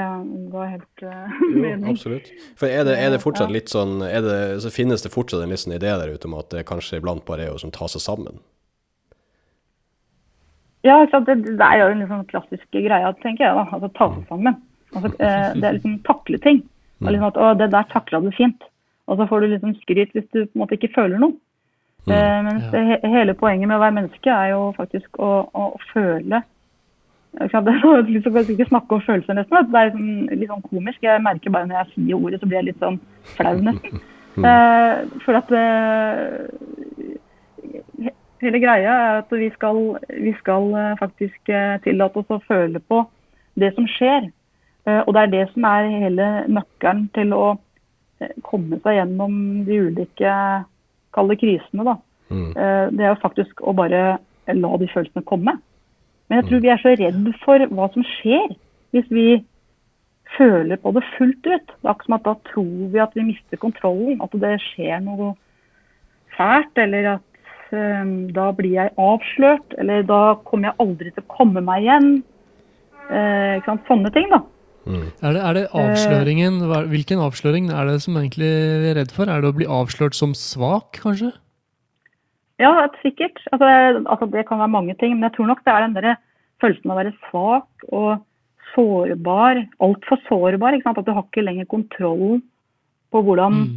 var 0.53 0.67
helt 0.69 1.03
uh, 1.07 1.39
mening. 1.49 1.89
absolutt. 1.89 2.29
For 2.59 2.69
er 2.69 2.85
det, 2.85 2.99
er 3.01 3.13
det 3.13 3.23
fortsatt 3.23 3.53
litt 3.53 3.71
sånn 3.73 3.99
det, 4.03 4.37
så 4.61 4.73
Finnes 4.73 5.01
det 5.05 5.13
fortsatt 5.13 5.41
en 5.41 5.53
liten 5.53 5.73
idé 5.73 5.89
der 5.89 6.13
ute 6.13 6.29
om 6.29 6.37
at 6.37 6.51
det 6.53 6.67
kanskje 6.69 7.01
iblant 7.01 7.25
bare 7.25 7.47
er 7.47 7.55
å 7.55 7.73
ta 7.73 7.89
seg 7.89 8.03
sammen? 8.03 8.37
Ja, 10.85 11.01
det, 11.03 11.35
det, 11.43 11.65
er 11.65 11.81
jo 11.81 11.91
en 11.91 12.01
liksom 12.03 12.25
klassisk 12.29 12.65
greie, 12.71 13.13
tenker 13.23 13.47
jeg. 13.47 13.55
da, 13.57 13.65
altså 13.75 13.89
Ta 13.97 14.07
seg 14.13 14.29
sammen. 14.29 14.59
Altså, 14.95 15.09
eh, 15.19 15.47
det 15.57 15.65
er 15.65 15.77
liksom 15.79 15.97
takle 16.07 16.39
ting. 16.43 16.61
Og 17.01 17.09
liksom 17.11 17.27
at, 17.31 17.39
å, 17.41 17.49
det 17.59 17.71
der 17.73 17.89
takla 17.91 18.21
du 18.23 18.29
fint. 18.35 18.67
Og 19.07 19.19
så 19.19 19.27
får 19.29 19.43
du 19.43 19.49
liksom 19.51 19.73
skryt 19.81 20.13
hvis 20.15 20.29
du 20.31 20.43
på 20.43 20.51
en 20.53 20.63
måte 20.63 20.77
ikke 20.77 20.93
føler 20.95 21.19
noe. 21.21 21.35
Mm, 22.07 22.13
eh, 22.15 22.37
mens 22.45 22.69
ja. 22.71 22.83
he, 22.91 22.99
hele 23.17 23.35
poenget 23.35 23.67
med 23.67 23.79
å 23.79 23.83
være 23.83 23.97
menneske 23.97 24.31
er 24.31 24.53
jo 24.53 24.69
faktisk 24.77 25.19
å, 25.19 25.31
å, 25.51 25.71
å 25.75 25.81
føle 25.91 26.43
liksom, 27.39 28.35
jeg 28.37 28.45
skal 28.45 28.53
ikke 28.55 28.69
snakke 28.69 28.95
om 28.95 29.01
følelser 29.05 29.37
nesten. 29.37 29.71
Det 29.71 29.79
er 29.79 29.89
liksom, 29.89 30.11
litt 30.33 30.53
sånn 30.53 30.67
komisk. 30.69 31.01
Jeg 31.03 31.23
merker 31.25 31.53
bare 31.53 31.69
når 31.69 31.81
jeg 31.81 31.93
sier 31.95 32.21
ordet, 32.21 32.39
så 32.41 32.49
blir 32.49 32.61
jeg 32.61 32.69
litt 32.71 32.83
sånn 32.83 33.01
flau 33.37 33.57
nesten. 33.61 34.05
Eh, 34.37 34.97
for 35.25 35.33
at 35.33 35.49
eh, 35.57 36.35
Hele 38.37 38.59
greia 38.61 38.91
er 38.93 39.15
at 39.23 39.31
vi 39.33 39.47
skal, 39.49 39.79
vi 40.13 40.29
skal 40.37 40.67
eh, 40.77 40.91
faktisk 40.99 41.49
tillate 41.81 42.21
oss 42.21 42.35
å 42.35 42.43
føle 42.45 42.77
på 42.85 42.99
det 43.57 43.71
som 43.73 43.87
skjer. 43.89 44.27
Eh, 44.85 44.99
og 44.99 45.15
det 45.15 45.23
er 45.23 45.31
det 45.33 45.43
som 45.55 45.65
er 45.65 45.89
hele 46.05 46.27
nøkkelen 46.53 47.07
til 47.17 47.33
å 47.33 47.47
komme 48.45 48.77
seg 48.83 48.99
gjennom 48.99 49.33
de 49.65 49.79
ulike 49.87 50.35
kalde 51.17 51.39
krisene. 51.41 51.87
Da. 51.89 51.97
Mm. 52.29 52.53
det 52.93 53.03
er 53.05 53.11
jo 53.11 53.21
faktisk 53.21 53.61
å 53.63 53.73
bare 53.77 54.17
la 54.53 54.71
de 54.81 54.89
følelsene 54.93 55.25
komme. 55.25 55.53
Men 56.27 56.41
jeg 56.41 56.47
tror 56.49 56.63
vi 56.63 56.71
er 56.73 56.81
så 56.81 56.95
redd 56.99 57.29
for 57.43 57.69
hva 57.77 57.87
som 57.93 58.05
skjer 58.17 58.49
hvis 58.95 59.07
vi 59.13 59.27
føler 60.35 60.79
på 60.81 60.91
det 60.95 61.03
fullt 61.15 61.47
ut. 61.47 61.69
Det 61.69 61.85
er 61.85 61.91
akkurat 61.93 62.07
som 62.07 62.17
at 62.17 62.25
da 62.27 62.35
tror 62.51 62.89
vi 62.93 63.03
at 63.03 63.15
vi 63.15 63.27
mister 63.29 63.61
kontrollen, 63.61 64.19
at 64.23 64.35
det 64.41 64.57
skjer 64.65 64.99
noe 65.05 65.33
fælt. 66.35 66.83
Eller 66.83 67.13
at 67.15 67.71
um, 67.71 68.27
da 68.35 68.49
blir 68.57 68.75
jeg 68.75 68.95
avslørt, 68.99 69.77
eller 69.79 70.03
da 70.07 70.21
kommer 70.47 70.71
jeg 70.71 70.79
aldri 70.83 71.13
til 71.13 71.23
å 71.23 71.31
komme 71.37 71.63
meg 71.63 71.87
igjen. 71.87 72.11
Eh, 73.07 73.57
ikke 73.57 73.71
sant? 73.71 73.87
Sånne 73.87 74.11
ting, 74.15 74.27
da. 74.33 74.43
Mm. 74.87 75.07
Er, 75.19 75.33
det, 75.35 75.41
er, 75.41 75.53
det, 75.55 75.65
avsløringen, 75.75 76.61
Hvilken 76.91 77.19
avsløring 77.23 77.71
er 77.75 77.89
det 77.89 77.97
som 78.03 78.15
egentlig 78.19 78.47
vi 78.47 78.91
er 78.91 78.99
redd 79.01 79.11
for? 79.15 79.31
Er 79.31 79.43
det 79.43 79.51
å 79.51 79.55
bli 79.55 79.67
avslørt 79.67 80.15
som 80.15 80.35
svak, 80.35 80.99
kanskje? 81.03 81.33
Ja, 82.61 82.87
sikkert. 83.03 83.37
Altså, 83.51 83.67
altså, 84.05 84.25
det 84.33 84.47
kan 84.47 84.59
være 84.59 84.73
mange 84.73 84.95
ting. 84.97 85.15
Men 85.15 85.27
jeg 85.29 85.37
tror 85.37 85.51
nok 85.51 85.63
det 85.65 85.73
er 85.73 85.85
den 85.85 85.97
der 85.97 86.15
følelsen 86.61 86.91
av 86.91 86.97
å 86.97 87.01
være 87.03 87.15
svak 87.27 87.87
og 87.93 88.23
sårbar. 88.73 89.61
Altfor 89.83 90.21
sårbar. 90.27 90.77
Ikke 90.77 90.89
sant? 90.89 91.01
At 91.01 91.07
du 91.07 91.13
har 91.13 91.25
ikke 91.25 91.45
lenger 91.45 91.69
kontroll 91.69 92.39
på 93.13 93.23
hvordan 93.23 93.59
mm. 93.61 93.75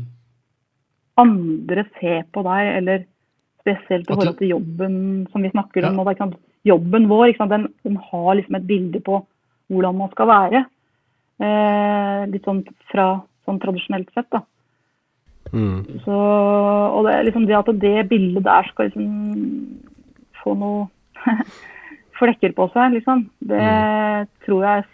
andre 1.23 1.85
ser 2.01 2.25
på 2.33 2.43
deg, 2.47 2.71
eller 2.81 3.05
spesielt 3.61 4.09
i 4.09 4.14
forhold 4.14 4.38
til 4.40 4.55
jobben 4.57 4.95
som 5.33 5.45
vi 5.45 5.53
snakker 5.53 5.87
om. 5.90 6.01
Ja. 6.01 6.14
Og, 6.16 6.38
jobben 6.66 7.09
vår 7.09 7.37
den, 7.49 7.69
den, 7.85 7.97
har 8.11 8.35
liksom 8.37 8.57
et 8.59 8.66
bilde 8.69 9.01
på 9.05 9.21
hvordan 9.71 9.97
man 9.97 10.11
skal 10.14 10.29
være. 10.29 10.64
Eh, 11.40 12.23
litt 12.33 12.49
sånn 12.49 12.64
fra 12.90 13.12
sånn 13.49 13.61
tradisjonelt 13.62 14.11
sett. 14.16 14.29
da. 14.33 14.43
Mm. 15.53 16.01
Så, 16.05 16.17
og 16.17 17.05
det, 17.07 17.17
liksom 17.27 17.47
det 17.49 17.59
at 17.59 17.71
det 17.83 18.09
bildet 18.11 18.45
der 18.47 18.69
skal 18.71 18.91
liksom 18.91 19.07
få 20.43 20.55
noe 20.59 20.89
flekker 22.21 22.55
på 22.57 22.69
seg, 22.75 22.97
liksom, 22.99 23.27
det 23.51 23.61
mm. 23.65 24.31
tror 24.47 24.67
jeg 24.67 24.85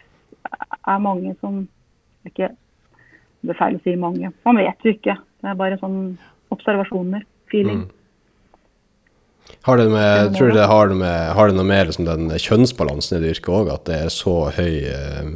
er 0.87 1.03
mange 1.03 1.35
som 1.41 1.65
ikke 2.27 2.53
Det 3.47 3.53
er 3.53 3.59
feil 3.59 3.77
å 3.77 3.83
si 3.85 3.93
mange. 4.01 4.33
Man 4.47 4.59
vet 4.59 4.83
jo 4.83 4.91
ikke. 4.91 5.15
Det 5.15 5.51
er 5.51 5.59
bare 5.59 5.77
sånn 5.79 6.17
observasjoner. 6.51 7.23
Feeling. 7.47 7.85
Mm. 7.85 7.97
Har 9.63 9.79
det 9.79 9.87
med, 9.93 10.33
tror 10.35 10.51
du 10.51 10.57
det 10.57 10.67
har, 10.67 10.91
med, 10.95 11.29
har 11.39 11.49
det 11.49 11.55
noe 11.55 11.67
med 11.69 11.89
liksom 11.89 12.07
den 12.09 12.31
kjønnsbalansen 12.43 13.19
i 13.19 13.23
det 13.23 13.37
yrket 13.37 13.53
òg, 13.55 13.71
at 13.71 13.85
det 13.87 13.99
er 14.07 14.13
så 14.15 14.35
høy 14.57 14.73
eh, 14.91 15.29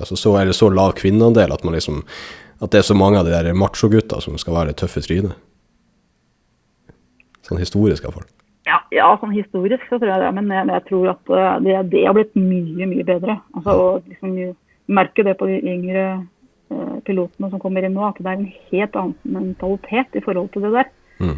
altså 0.00 0.18
så, 0.18 0.34
Eller 0.40 0.56
så 0.56 0.70
lav 0.74 0.96
kvinneandel 0.98 1.54
at 1.54 1.62
man 1.66 1.76
liksom 1.76 2.02
at 2.62 2.70
det 2.70 2.82
er 2.82 2.86
så 2.86 2.94
mange 2.94 3.18
av 3.18 3.26
de 3.26 3.34
der 3.34 3.56
machogutta 3.58 4.20
som 4.22 4.38
skal 4.38 4.54
være 4.60 4.76
tøffe 4.78 5.02
trynet. 5.02 5.34
Sånn 7.42 7.58
historisk 7.58 8.06
iallfall. 8.06 8.28
Ja, 8.68 8.78
ja, 8.94 9.08
sånn 9.18 9.34
historisk 9.34 9.88
så 9.88 9.98
tror 9.98 10.12
jeg 10.12 10.22
det. 10.22 10.30
Men 10.36 10.50
jeg, 10.54 10.68
jeg 10.70 10.84
tror 10.86 11.08
at 11.16 11.32
eh, 11.34 11.56
det, 11.64 11.78
det, 11.90 12.04
har 12.06 12.14
blitt 12.14 12.36
mye, 12.38 12.86
mye 12.86 13.06
bedre. 13.08 13.40
Altså, 13.56 13.74
og 13.74 14.06
liksom, 14.06 14.36
merker 14.92 15.26
det 15.26 15.34
på 15.40 15.48
de 15.50 15.58
yngre 15.58 16.04
uh, 16.20 16.96
pilotene 17.06 17.50
som 17.50 17.62
kommer 17.62 17.86
inn 17.86 17.96
nå, 17.96 18.04
at 18.06 18.20
det 18.20 18.30
er 18.30 18.38
en 18.38 18.52
helt 18.70 18.98
annen 18.98 19.34
mentalitet 19.38 20.18
i 20.18 20.22
forhold 20.22 20.52
til 20.54 20.66
det 20.68 20.72
der. 20.76 20.92
Mm. 21.22 21.36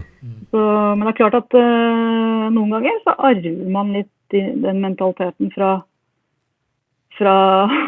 Så, 0.53 0.61
men 0.61 1.05
det 1.05 1.13
er 1.13 1.19
klart 1.23 1.41
at 1.41 1.57
uh, 1.57 2.47
noen 2.53 2.77
ganger 2.77 3.01
så 3.07 3.17
arver 3.31 3.73
man 3.73 3.97
litt 3.97 4.37
i, 4.37 4.45
den 4.65 4.81
mentaliteten 4.85 5.53
fra, 5.57 5.75
fra 7.17 7.37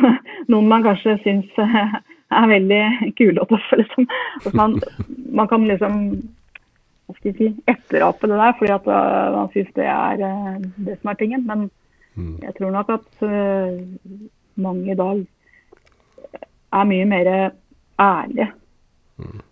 noen 0.53 0.72
man 0.72 0.87
kanskje 0.87 1.18
syns 1.25 1.53
er 2.35 2.49
veldig 2.51 3.12
kule 3.19 3.43
å 3.43 3.49
tøffe. 3.51 3.79
Liksom. 3.83 4.09
Man, 4.59 4.77
man, 5.31 5.49
kan 5.51 5.67
liksom 5.69 6.03
hva 7.07 7.15
skal 7.15 7.31
jeg 7.31 7.37
si, 7.39 7.49
etterape 7.71 8.31
det 8.31 8.39
der, 8.41 8.55
fordi 8.59 8.75
at 8.75 8.87
uh, 8.91 9.35
man 9.37 9.51
syns 9.55 9.75
det 9.79 9.87
er 9.87 10.23
uh, 10.27 10.55
det 10.89 10.99
som 10.99 11.12
er 11.12 11.19
tingen. 11.21 11.45
Men 11.47 11.67
mm. 12.19 12.37
jeg 12.43 12.57
tror 12.59 12.75
nok 12.75 12.95
at 12.97 13.27
uh, 13.27 13.69
mange 14.59 14.91
i 14.91 14.99
dag 14.99 15.23
er 16.77 16.89
mye 16.91 17.07
mer 17.09 17.31
ærlige. 18.03 18.49
Mm. 19.23 19.45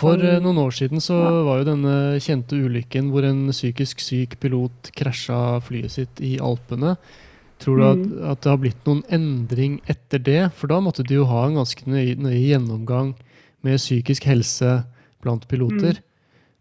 For 0.00 0.16
noen 0.16 0.58
år 0.62 0.72
siden 0.72 1.02
så 1.04 1.18
ja. 1.18 1.32
var 1.44 1.58
jo 1.60 1.66
denne 1.68 1.96
kjente 2.24 2.56
ulykken 2.56 3.10
hvor 3.12 3.26
en 3.28 3.50
psykisk 3.50 4.00
syk 4.00 4.38
pilot 4.40 4.88
krasja 4.96 5.58
flyet 5.66 5.92
sitt 5.92 6.22
i 6.24 6.38
Alpene. 6.40 6.94
Tror 7.64 7.78
du 7.80 7.84
at, 7.86 8.00
mm. 8.00 8.16
at, 8.28 8.40
det 8.44 8.50
har 8.52 8.58
blitt 8.60 8.88
noen 8.88 9.04
endring 9.14 9.78
etter 9.88 10.20
det? 10.20 10.40
For 10.58 10.68
da 10.68 10.82
måtte 10.84 11.04
de 11.06 11.16
jo 11.16 11.28
ha 11.30 11.46
en 11.46 11.56
ganske 11.56 11.86
nøye, 11.88 12.18
nøye 12.20 12.42
gjennomgang 12.42 13.14
med 13.64 13.80
psykisk 13.80 14.26
helse 14.28 14.82
blant 15.24 15.46
piloter. 15.48 15.96
Mm. 15.96 16.10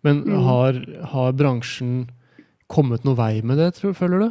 Men 0.08 0.22
mm. 0.24 0.38
har, 0.48 0.80
har, 1.12 1.36
bransjen 1.39 2.06
kommet 2.72 3.04
noe 3.04 3.20
vei 3.20 3.34
med 3.44 3.60
det, 3.60 3.74
tror, 3.80 3.96
føler 3.98 4.24
du? 4.24 4.30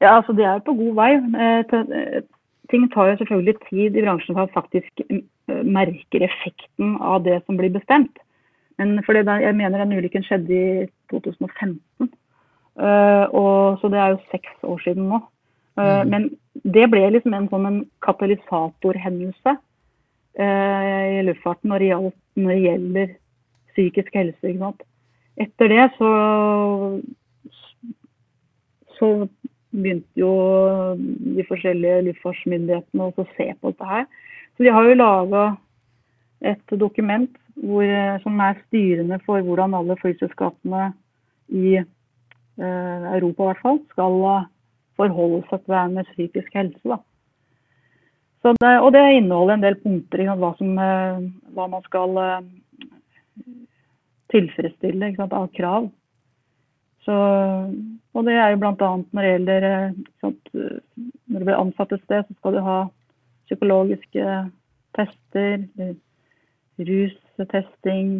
Ja, 0.00 0.16
altså 0.16 0.32
De 0.32 0.46
er 0.48 0.64
på 0.64 0.72
god 0.78 0.96
vei. 0.96 1.10
Eh, 1.44 2.22
ting 2.72 2.88
tar 2.94 3.12
jo 3.12 3.20
selvfølgelig 3.20 3.56
tid 3.68 3.98
i 3.98 4.04
bransjen 4.06 4.36
for 4.36 4.48
å 4.48 4.56
faktisk 4.56 5.04
merke 5.04 5.28
merker 5.66 6.22
effekten 6.22 6.96
av 7.02 7.24
det 7.26 7.40
som 7.44 7.56
blir 7.58 7.72
bestemt. 7.74 8.20
Men 8.78 9.00
fordi 9.04 9.24
det, 9.26 9.36
jeg 9.42 9.56
mener 9.58 9.82
den 9.82 9.98
ulykken 9.98 10.24
skjedde 10.24 10.56
i 10.56 10.84
2015. 11.12 12.08
Uh, 12.80 13.26
og, 13.36 13.80
så 13.80 13.90
det 13.92 13.98
er 14.00 14.14
jo 14.14 14.28
seks 14.32 14.52
år 14.64 14.78
siden 14.86 15.10
nå. 15.10 15.18
Uh, 15.76 16.00
mm. 16.00 16.12
Men 16.12 16.28
det 16.64 16.86
ble 16.92 17.02
liksom 17.12 17.34
en 17.36 17.48
sånn 17.52 17.66
en 17.68 17.80
katalysatorhendelse 18.06 19.52
uh, 20.40 21.02
i 21.12 21.20
luftfarten 21.28 21.68
når 21.68 21.84
det, 21.84 21.90
gjaldt, 21.90 22.16
når 22.40 22.54
det, 22.54 22.62
gjelder 22.64 23.12
psykisk 23.74 24.16
helse. 24.16 24.40
Ikke 24.40 24.64
sant? 24.64 24.86
Etter 25.44 25.72
det 25.72 25.86
så, 25.98 26.10
så 28.96 29.12
begynte 29.70 30.24
jo 30.24 30.32
de 31.36 31.46
forskjellige 31.52 32.00
luftfartsmyndighetene 32.08 33.12
å 33.12 33.28
se 33.36 33.50
på 33.60 33.74
dette 33.74 33.92
her. 33.92 34.08
Så 34.56 34.64
de 34.64 34.72
har 34.72 34.88
jo 34.88 34.96
laga 34.96 35.46
et 36.48 36.76
dokument 36.80 37.30
hvor, 37.60 37.84
som 38.24 38.40
er 38.40 38.60
styrende 38.66 39.20
for 39.26 39.44
hvordan 39.44 39.76
alle 39.76 40.00
flyselskapene 40.00 40.94
i 41.52 41.80
Eh, 41.80 41.84
Europa 42.60 43.42
i 43.42 43.48
hvert 43.50 43.62
fall, 43.64 43.78
skal 43.94 44.18
eh, 44.30 44.48
forholde 45.00 45.44
seg 45.48 45.62
til 45.62 45.74
det 45.74 45.84
med 45.94 46.10
psykisk 46.14 46.58
helse. 46.58 46.98
Det, 48.40 48.72
og 48.80 48.92
det 48.96 49.04
inneholder 49.18 49.58
en 49.58 49.64
del 49.64 49.76
punkter 49.82 50.24
hva, 50.30 50.52
som, 50.58 50.76
eh, 50.80 51.24
hva 51.56 51.66
man 51.72 51.84
skal 51.86 52.20
tilfredsstille 54.32 55.12
sant, 55.16 55.34
av 55.36 55.50
krav. 55.56 55.90
Så, 57.04 57.16
og 58.14 58.26
det 58.26 58.36
er 58.36 58.52
jo 58.52 58.60
bl.a. 58.60 58.90
når 59.00 59.24
det 59.24 59.30
gjelder 59.30 59.66
sant, 60.20 60.50
Når 60.52 61.38
du 61.38 61.44
blir 61.46 61.56
ansatt 61.56 61.92
et 61.94 62.02
sted, 62.04 62.26
så 62.26 62.36
skal 62.36 62.56
du 62.56 62.60
ha 62.66 62.78
psykologiske 63.48 64.26
tester, 64.98 65.64
rustesting 66.80 68.10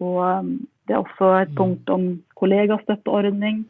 og 0.00 0.40
det 0.86 0.94
er 0.94 1.02
også 1.02 1.32
et 1.42 1.52
mm. 1.52 1.56
punkt 1.58 1.90
om 1.90 2.08
kollegastøtteordning. 2.38 3.64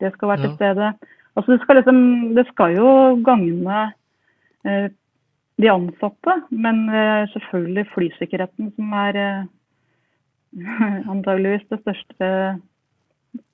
Det 0.00 0.12
skal 0.12 0.28
være 0.28 0.42
til 0.44 0.54
stede. 0.54 0.92
Altså 1.36 1.52
det, 1.52 1.60
skal 1.62 1.76
liksom, 1.80 1.98
det 2.36 2.46
skal 2.50 2.76
jo 2.76 2.88
gagne 3.24 3.82
eh, 4.66 4.88
de 5.62 5.72
ansatte, 5.72 6.38
men 6.50 6.88
eh, 6.92 7.28
selvfølgelig 7.32 7.86
flysikkerheten 7.94 8.72
som 8.76 8.96
er 9.04 9.20
eh, 9.20 9.44
antageligvis 11.12 11.68
det 11.70 11.80
største 11.84 12.28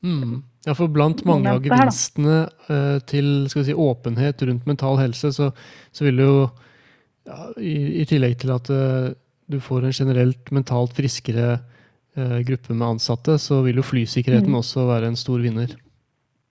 mm. 0.03 0.41
Ja, 0.63 0.77
for 0.79 0.87
blant 0.95 1.25
mange 1.27 1.51
av 1.51 1.63
gevinstene 1.65 2.45
eh, 2.71 2.99
til 3.11 3.49
si, 3.51 3.75
åpenhet 3.75 4.45
rundt 4.47 4.69
mental 4.71 5.01
helse, 5.01 5.33
så, 5.35 5.51
så 5.91 6.07
vil 6.07 6.21
det 6.21 6.29
jo 6.29 6.45
ja, 7.27 7.39
i, 7.59 7.75
i, 8.03 8.07
tillegg 8.07 8.37
til 8.43 8.53
at 8.55 8.71
uh, 8.71 9.11
du 9.51 9.59
får 9.63 9.87
en 9.87 9.95
generelt 9.95 10.53
mentalt 10.55 10.95
friskere 10.95 11.57
gruppe 12.45 12.75
med 12.75 12.85
ansatte, 12.87 13.39
så 13.41 13.63
vil 13.65 13.79
jo 13.81 13.85
flysikkerheten 13.87 14.53
mm. 14.53 14.59
også 14.59 14.85
være 14.89 15.09
en 15.09 15.17
stor 15.17 15.41
vinner. 15.41 15.71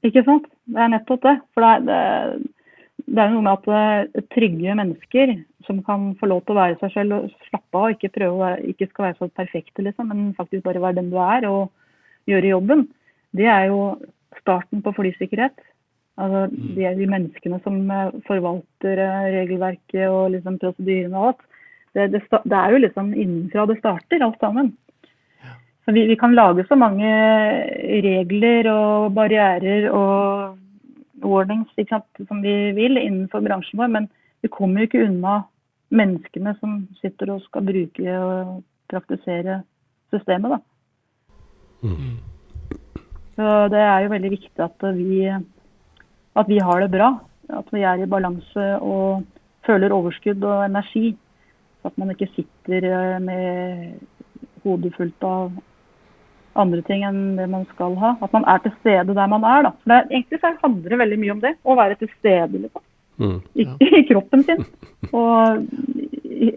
Ikke 0.06 0.24
sant. 0.26 0.47
Det 0.71 0.82
er 0.82 0.91
nettopp 0.93 1.26
det. 1.28 1.36
For 1.54 1.65
det 1.65 1.71
er, 1.71 1.84
det, 1.88 2.52
det 3.12 3.24
er 3.24 3.34
noe 3.34 3.45
med 3.45 3.60
at 3.60 3.67
uh, 4.15 4.24
trygge 4.34 4.78
mennesker 4.78 5.36
som 5.67 5.82
kan 5.86 6.12
få 6.19 6.30
lov 6.32 6.43
til 6.45 6.56
å 6.56 6.62
være 6.62 6.80
seg 6.82 6.95
selv 6.95 7.17
og 7.17 7.50
slappe 7.50 7.82
av, 7.82 7.93
ikke, 7.93 8.13
prøve 8.15 8.38
å 8.38 8.41
være, 8.41 8.63
ikke 8.74 8.89
skal 8.89 9.08
være 9.10 9.19
så 9.19 9.30
perfekte, 9.41 9.86
liksom, 9.86 10.10
men 10.10 10.32
faktisk 10.38 10.65
bare 10.65 10.82
være 10.82 11.00
den 11.02 11.12
du 11.13 11.19
er 11.21 11.45
og 11.50 11.69
gjøre 12.30 12.54
jobben, 12.54 12.88
det 13.38 13.47
er 13.50 13.67
jo 13.69 13.84
starten 14.41 14.82
på 14.86 14.93
flysikkerhet. 14.97 15.58
Altså, 16.21 16.47
det 16.76 16.86
er 16.86 16.97
de 16.97 17.08
menneskene 17.10 17.62
som 17.65 17.78
uh, 17.89 18.13
forvalter 18.28 19.00
regelverket 19.38 20.08
og 20.10 20.34
liksom, 20.36 20.60
prosedyrene 20.62 21.17
og 21.17 21.32
alt. 21.32 21.47
Det, 21.91 22.06
det, 22.13 22.21
det, 22.32 22.56
er 22.56 22.71
jo 22.71 22.84
liksom 22.86 23.12
innenfra 23.12 23.67
det 23.67 23.82
starter, 23.82 24.24
alt 24.24 24.39
sammen. 24.39 24.71
Vi, 25.86 26.06
vi, 26.08 26.15
kan 26.15 26.36
lage 26.36 26.63
så 26.67 26.76
mange 26.78 27.10
regler 28.06 28.70
og 28.70 29.13
barrierer 29.17 29.89
og 29.89 30.58
warnings 31.26 31.72
som 31.89 32.41
vi 32.41 32.54
vil 32.78 32.98
innenfor 33.02 33.41
bransjen 33.41 33.82
vår, 33.82 33.89
men 33.89 34.08
vi 34.41 34.50
kommer 34.50 34.82
jo 34.82 34.89
ikke 34.89 35.06
unna 35.08 35.41
menneskene 35.91 36.54
som 36.60 36.84
sitter 37.02 37.34
og 37.34 37.41
skal 37.48 37.65
bruke 37.65 38.17
og 38.17 38.62
praktisere 38.91 39.62
systemet. 40.13 40.54
Da. 40.54 40.60
Mm. 41.82 42.15
Så 43.36 43.50
det 43.74 43.82
er 43.82 44.06
jo 44.06 44.13
veldig 44.13 44.32
viktig 44.36 44.63
at 44.63 44.88
vi, 44.96 45.26
at 45.28 46.48
vi 46.48 46.62
har 46.62 46.84
det 46.84 46.91
bra. 46.94 47.12
At 47.52 47.67
vi 47.74 47.84
er 47.84 48.00
i 48.00 48.08
balanse 48.10 48.67
og 48.80 49.26
føler 49.65 49.94
overskudd 49.94 50.44
og 50.46 50.65
energi. 50.65 51.17
Så 51.82 51.91
at 51.91 51.98
man 51.98 52.13
ikke 52.13 52.30
sitter 52.36 53.20
med 53.20 53.98
hodet 54.63 54.94
fullt 54.96 55.26
av 55.26 55.52
andre 56.60 56.82
ting 56.88 57.04
enn 57.08 57.36
det 57.38 57.48
man 57.52 57.66
skal 57.72 57.96
ha. 58.02 58.16
At 58.24 58.34
man 58.36 58.46
er 58.50 58.62
til 58.64 58.74
stede 58.80 59.16
der 59.18 59.28
man 59.32 59.46
er. 59.48 59.68
da. 59.68 59.74
For 59.84 59.94
det, 59.94 60.00
Egentlig 60.12 60.40
så 60.42 60.54
handler 60.64 60.94
det 60.94 61.02
veldig 61.04 61.20
mye 61.22 61.36
om 61.36 61.44
det. 61.44 61.54
Å 61.64 61.78
være 61.80 62.00
til 62.00 62.12
stede 62.18 62.64
liksom. 62.66 62.86
Mm, 63.22 63.38
ja. 63.60 63.76
I, 63.78 63.90
I, 64.00 64.04
kroppen 64.10 64.44
sin. 64.48 64.66
Og 65.12 65.62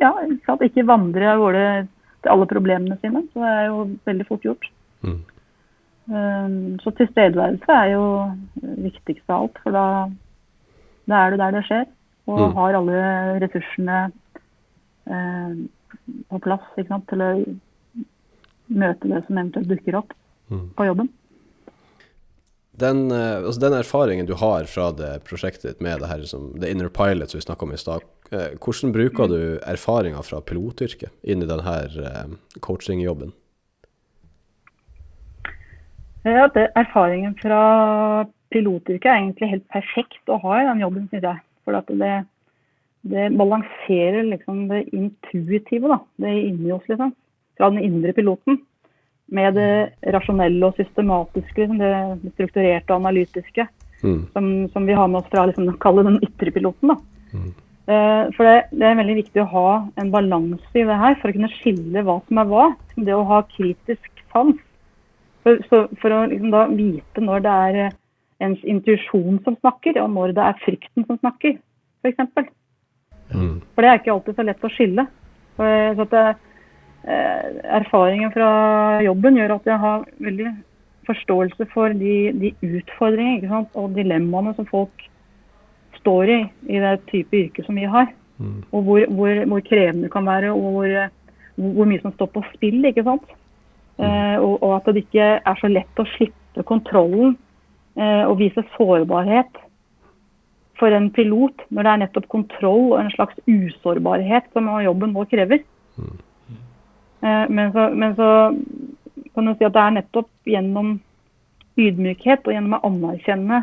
ja, 0.01 0.13
ikke 0.65 0.87
vandre 0.89 1.31
av 1.35 1.43
gårde 1.43 1.67
til 2.25 2.35
alle 2.35 2.51
problemene 2.51 2.99
sine. 3.03 3.25
Så 3.33 3.45
det 3.45 3.53
er 3.53 3.69
jo 3.69 3.87
veldig 4.11 4.29
fort 4.31 4.49
gjort. 4.49 4.69
Mm. 5.05 5.21
Um, 6.05 6.57
så 6.83 6.93
tilstedeværelse 6.99 7.77
er 7.81 7.95
jo 7.95 8.07
viktigst 8.89 9.31
av 9.31 9.47
alt. 9.47 9.63
For 9.65 9.77
da, 9.77 9.87
da 11.11 11.21
er 11.21 11.33
du 11.33 11.41
der 11.43 11.59
det 11.59 11.65
skjer. 11.69 11.87
Og 12.31 12.41
mm. 12.41 12.55
har 12.57 12.79
alle 12.79 13.01
ressursene 13.43 13.99
eh, 15.13 15.57
på 16.31 16.41
plass 16.45 16.65
ikke 16.79 16.89
sant, 16.89 17.07
til 17.11 17.21
å 17.21 17.31
møte 18.73 19.11
det 19.11 19.25
som 19.27 19.39
eventuelt 19.39 19.71
dukker 19.71 20.01
opp 20.01 20.17
mm. 20.53 20.67
på 20.79 20.89
jobben. 20.89 21.11
Den, 22.81 23.11
eh, 23.11 23.45
altså 23.45 23.61
den, 23.61 23.77
erfaringen 23.79 24.27
du 24.27 24.35
har 24.41 24.67
fra 24.67 24.89
det 24.97 25.13
prosjektet 25.29 25.69
ditt 25.69 25.85
med 25.85 26.03
det 26.03 26.11
her 26.11 26.25
som 26.27 26.51
The 26.59 26.73
Inner 26.73 26.91
Pilot 26.91 27.31
som 27.31 27.39
vi 27.39 27.47
snakka 27.47 27.69
om 27.69 27.75
i 27.75 27.79
stad, 27.79 28.07
eh, 28.35 28.57
hvordan 28.59 28.95
bruker 28.97 29.31
du 29.31 29.41
erfaringer 29.63 30.27
fra 30.27 30.43
pilotyrket 30.43 31.13
inn 31.23 31.45
i 31.45 31.49
denne 31.51 31.77
eh, 32.03 32.35
coachingjobben? 32.65 33.31
Ja, 36.25 36.49
det, 36.49 36.71
erfaringen 36.75 37.37
fra 37.39 37.63
pilotyrket 38.51 39.11
er 39.11 39.21
egentlig 39.21 39.53
helt 39.53 39.67
perfekt 39.71 40.31
å 40.33 40.41
ha 40.43 40.61
i 40.61 40.69
den 40.71 40.83
jobben, 40.83 41.09
syns 41.13 41.27
jeg. 41.29 41.43
For 41.65 41.93
det, 42.01 42.15
det, 43.13 43.29
balanserer 43.39 44.25
liksom 44.33 44.65
det 44.73 44.87
intuitive, 44.97 45.93
da. 45.93 46.01
Det 46.25 46.33
inni 46.49 46.73
oss, 46.75 46.87
liksom 46.91 47.15
fra 47.59 47.71
den 47.71 47.83
indre 47.85 48.15
piloten. 48.17 48.61
Med 49.35 49.57
det 49.57 50.13
rasjonelle 50.13 50.69
og 50.69 50.77
systematiske, 50.79 51.65
liksom 51.65 51.81
det 51.81 52.33
strukturerte 52.35 52.93
og 52.93 53.01
analytiske. 53.01 53.67
Mm. 54.05 54.21
Som, 54.35 54.49
som, 54.73 54.87
vi 54.87 54.97
har 54.97 55.09
med 55.09 55.23
oss 55.23 55.31
fra 55.33 55.47
liksom, 55.49 55.71
den 55.71 56.21
ytre 56.27 56.53
piloten. 56.53 56.93
Da. 56.93 56.99
Mm. 57.33 57.53
Uh, 57.85 58.31
for 58.37 58.49
det, 58.49 58.57
det, 58.73 58.85
er 58.89 58.97
veldig 59.01 59.17
viktig 59.19 59.43
å 59.43 59.51
ha 59.51 59.69
en 60.01 60.11
balanse 60.13 60.77
i 60.77 60.87
det 60.89 61.01
her 61.01 61.19
for 61.21 61.29
å 61.29 61.37
kunne 61.37 61.53
skille 61.53 62.05
hva 62.05 62.19
som 62.29 62.41
er 62.41 62.49
hva. 62.53 62.69
Det 62.97 63.17
å 63.17 63.27
ha 63.29 63.43
kritisk 63.51 64.25
sans 64.33 64.61
For, 65.45 65.61
så 65.69 65.83
for 66.01 66.15
å 66.15 66.23
liksom 66.31 66.53
da 66.55 66.63
vite 66.73 67.21
når 67.21 67.43
det 67.45 67.55
er 67.67 67.79
eh, 67.83 67.97
ens 68.45 68.63
intuisjon 68.65 69.43
som 69.45 69.59
snakker, 69.59 69.99
og 70.01 70.09
når 70.15 70.33
det 70.37 70.47
er 70.47 70.63
frykten 70.63 71.05
som 71.05 71.19
snakker, 71.21 71.59
f.eks. 72.01 72.49
Mm. 73.35 73.59
For 73.75 73.85
det 73.85 73.91
er 73.91 74.01
ikke 74.01 74.15
alltid 74.15 74.39
så 74.39 74.47
lett 74.49 74.65
å 74.65 74.73
skille. 74.73 75.05
For, 75.59 75.69
eh, 75.69 75.93
så 75.93 76.07
at 76.07 76.15
det, 76.15 76.25
eh, 76.31 76.54
erfaringen 77.05 78.33
fra 78.33 78.49
jobben 79.05 79.37
gjør 79.37 79.59
at 79.59 79.67
jeg 79.69 79.81
har 79.83 80.07
veldig 80.25 80.53
forståelse 81.05 81.67
for 81.73 81.93
de, 81.93 82.33
de 82.41 82.53
utfordringene 82.65 83.65
og 83.77 83.97
dilemmaene 83.97 84.55
som 84.57 84.69
folk 84.71 85.05
står 86.01 86.33
i 86.33 86.39
i 86.73 86.81
det 86.81 86.95
type 87.11 87.37
yrke 87.37 87.65
som 87.67 87.77
vi 87.77 87.89
har. 87.89 88.09
Mm. 88.39 88.63
Og 88.73 88.83
hvor, 88.83 89.07
hvor, 89.17 89.45
hvor 89.51 89.65
krevende 89.69 90.09
det 90.09 90.13
kan 90.13 90.27
være, 90.27 90.53
og 90.53 90.71
hvor, 90.77 90.89
eh, 90.89 91.13
hvor 91.57 91.89
mye 91.89 92.03
som 92.03 92.15
står 92.17 92.33
på 92.35 92.45
spill. 92.55 92.85
ikke 92.85 93.05
sant? 93.07 93.37
Eh, 93.99 94.37
og, 94.41 94.63
og 94.63 94.77
at 94.77 94.91
det 94.91 95.05
ikke 95.05 95.29
er 95.39 95.61
så 95.61 95.71
lett 95.71 96.03
å 96.03 96.09
slippe 96.17 96.65
kontrollen 96.67 97.37
eh, 97.97 98.25
og 98.27 98.41
vise 98.41 98.65
sårbarhet 98.75 99.61
for 100.81 100.91
en 100.91 101.07
pilot, 101.15 101.63
når 101.71 101.87
det 101.87 101.93
er 101.93 102.01
nettopp 102.03 102.27
kontroll 102.33 102.89
og 102.93 102.99
en 102.99 103.13
slags 103.15 103.39
usårbarhet 103.47 104.49
som 104.53 104.73
jobben 104.83 105.15
vår 105.15 105.31
krever. 105.31 105.63
Eh, 105.63 106.15
men, 107.25 107.73
så, 107.73 107.89
men 107.97 108.15
så 108.19 108.29
kan 109.35 109.47
du 109.49 109.55
si 109.57 109.67
at 109.67 109.75
det 109.75 109.83
er 109.83 109.95
nettopp 109.97 110.51
gjennom 110.51 110.97
ydmykhet 111.81 112.45
og 112.45 112.55
gjennom 112.55 112.77
å 112.77 112.83
anerkjenne 112.91 113.63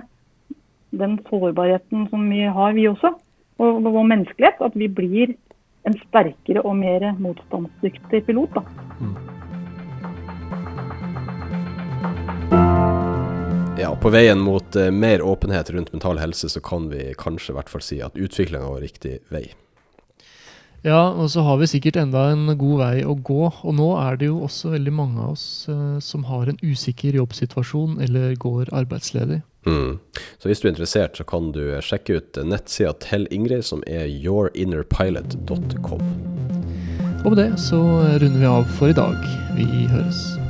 den 0.92 1.20
sårbarheten 1.30 2.08
som 2.12 2.26
vi 2.30 2.42
har, 2.44 2.74
vi 2.76 2.88
også, 2.90 3.14
og 3.62 3.84
vår 3.86 4.08
menneskelighet, 4.10 4.60
at 4.66 4.76
vi 4.76 4.90
blir 4.92 5.36
en 5.88 5.96
sterkere 6.08 6.64
og 6.68 6.76
mer 6.82 7.06
motstandsdyktig 7.22 8.26
pilot. 8.28 8.58
da. 8.58 8.66
Ja, 13.82 13.96
på 13.98 14.12
veien 14.14 14.44
mot 14.44 14.76
eh, 14.76 14.92
mer 14.94 15.24
åpenhet 15.26 15.72
rundt 15.74 15.94
mental 15.94 16.20
helse, 16.22 16.50
så 16.50 16.62
kan 16.62 16.90
vi 16.92 17.14
kanskje 17.18 17.54
i 17.54 17.58
hvert 17.58 17.72
fall 17.72 17.82
si 17.82 18.02
at 18.04 18.20
utviklinga 18.20 18.68
var 18.68 18.84
riktig 18.84 19.20
vei. 19.34 19.48
Ja, 20.82 21.12
og 21.14 21.30
så 21.30 21.44
har 21.46 21.60
vi 21.62 21.68
sikkert 21.70 22.00
enda 22.02 22.24
en 22.32 22.50
god 22.58 22.80
vei 22.80 23.04
å 23.06 23.14
gå. 23.14 23.52
Og 23.52 23.76
nå 23.78 23.92
er 24.02 24.18
det 24.18 24.32
jo 24.32 24.42
også 24.48 24.74
veldig 24.74 24.94
mange 24.98 25.22
av 25.22 25.36
oss 25.36 25.46
eh, 25.70 26.00
som 26.02 26.26
har 26.30 26.50
en 26.50 26.58
usikker 26.64 27.14
jobbsituasjon 27.20 28.02
eller 28.02 28.34
går 28.42 28.74
arbeidsledig. 28.74 29.44
Mm. 29.70 30.00
Så 30.42 30.50
hvis 30.50 30.62
du 30.62 30.68
er 30.68 30.74
interessert, 30.74 31.18
så 31.18 31.24
kan 31.28 31.52
du 31.54 31.62
sjekke 31.86 32.18
ut 32.18 32.42
nettsida 32.50 32.96
til 33.04 33.30
Ingrid, 33.30 33.62
som 33.68 33.86
er 33.86 34.10
yourinnerpilot.com. 34.10 36.02
Og 37.22 37.30
med 37.30 37.38
det 37.38 37.52
så 37.62 37.82
runder 38.18 38.40
vi 38.42 38.50
av 38.50 38.66
for 38.80 38.90
i 38.90 38.98
dag. 38.98 39.18
Vi 39.54 39.86
høres. 39.92 40.41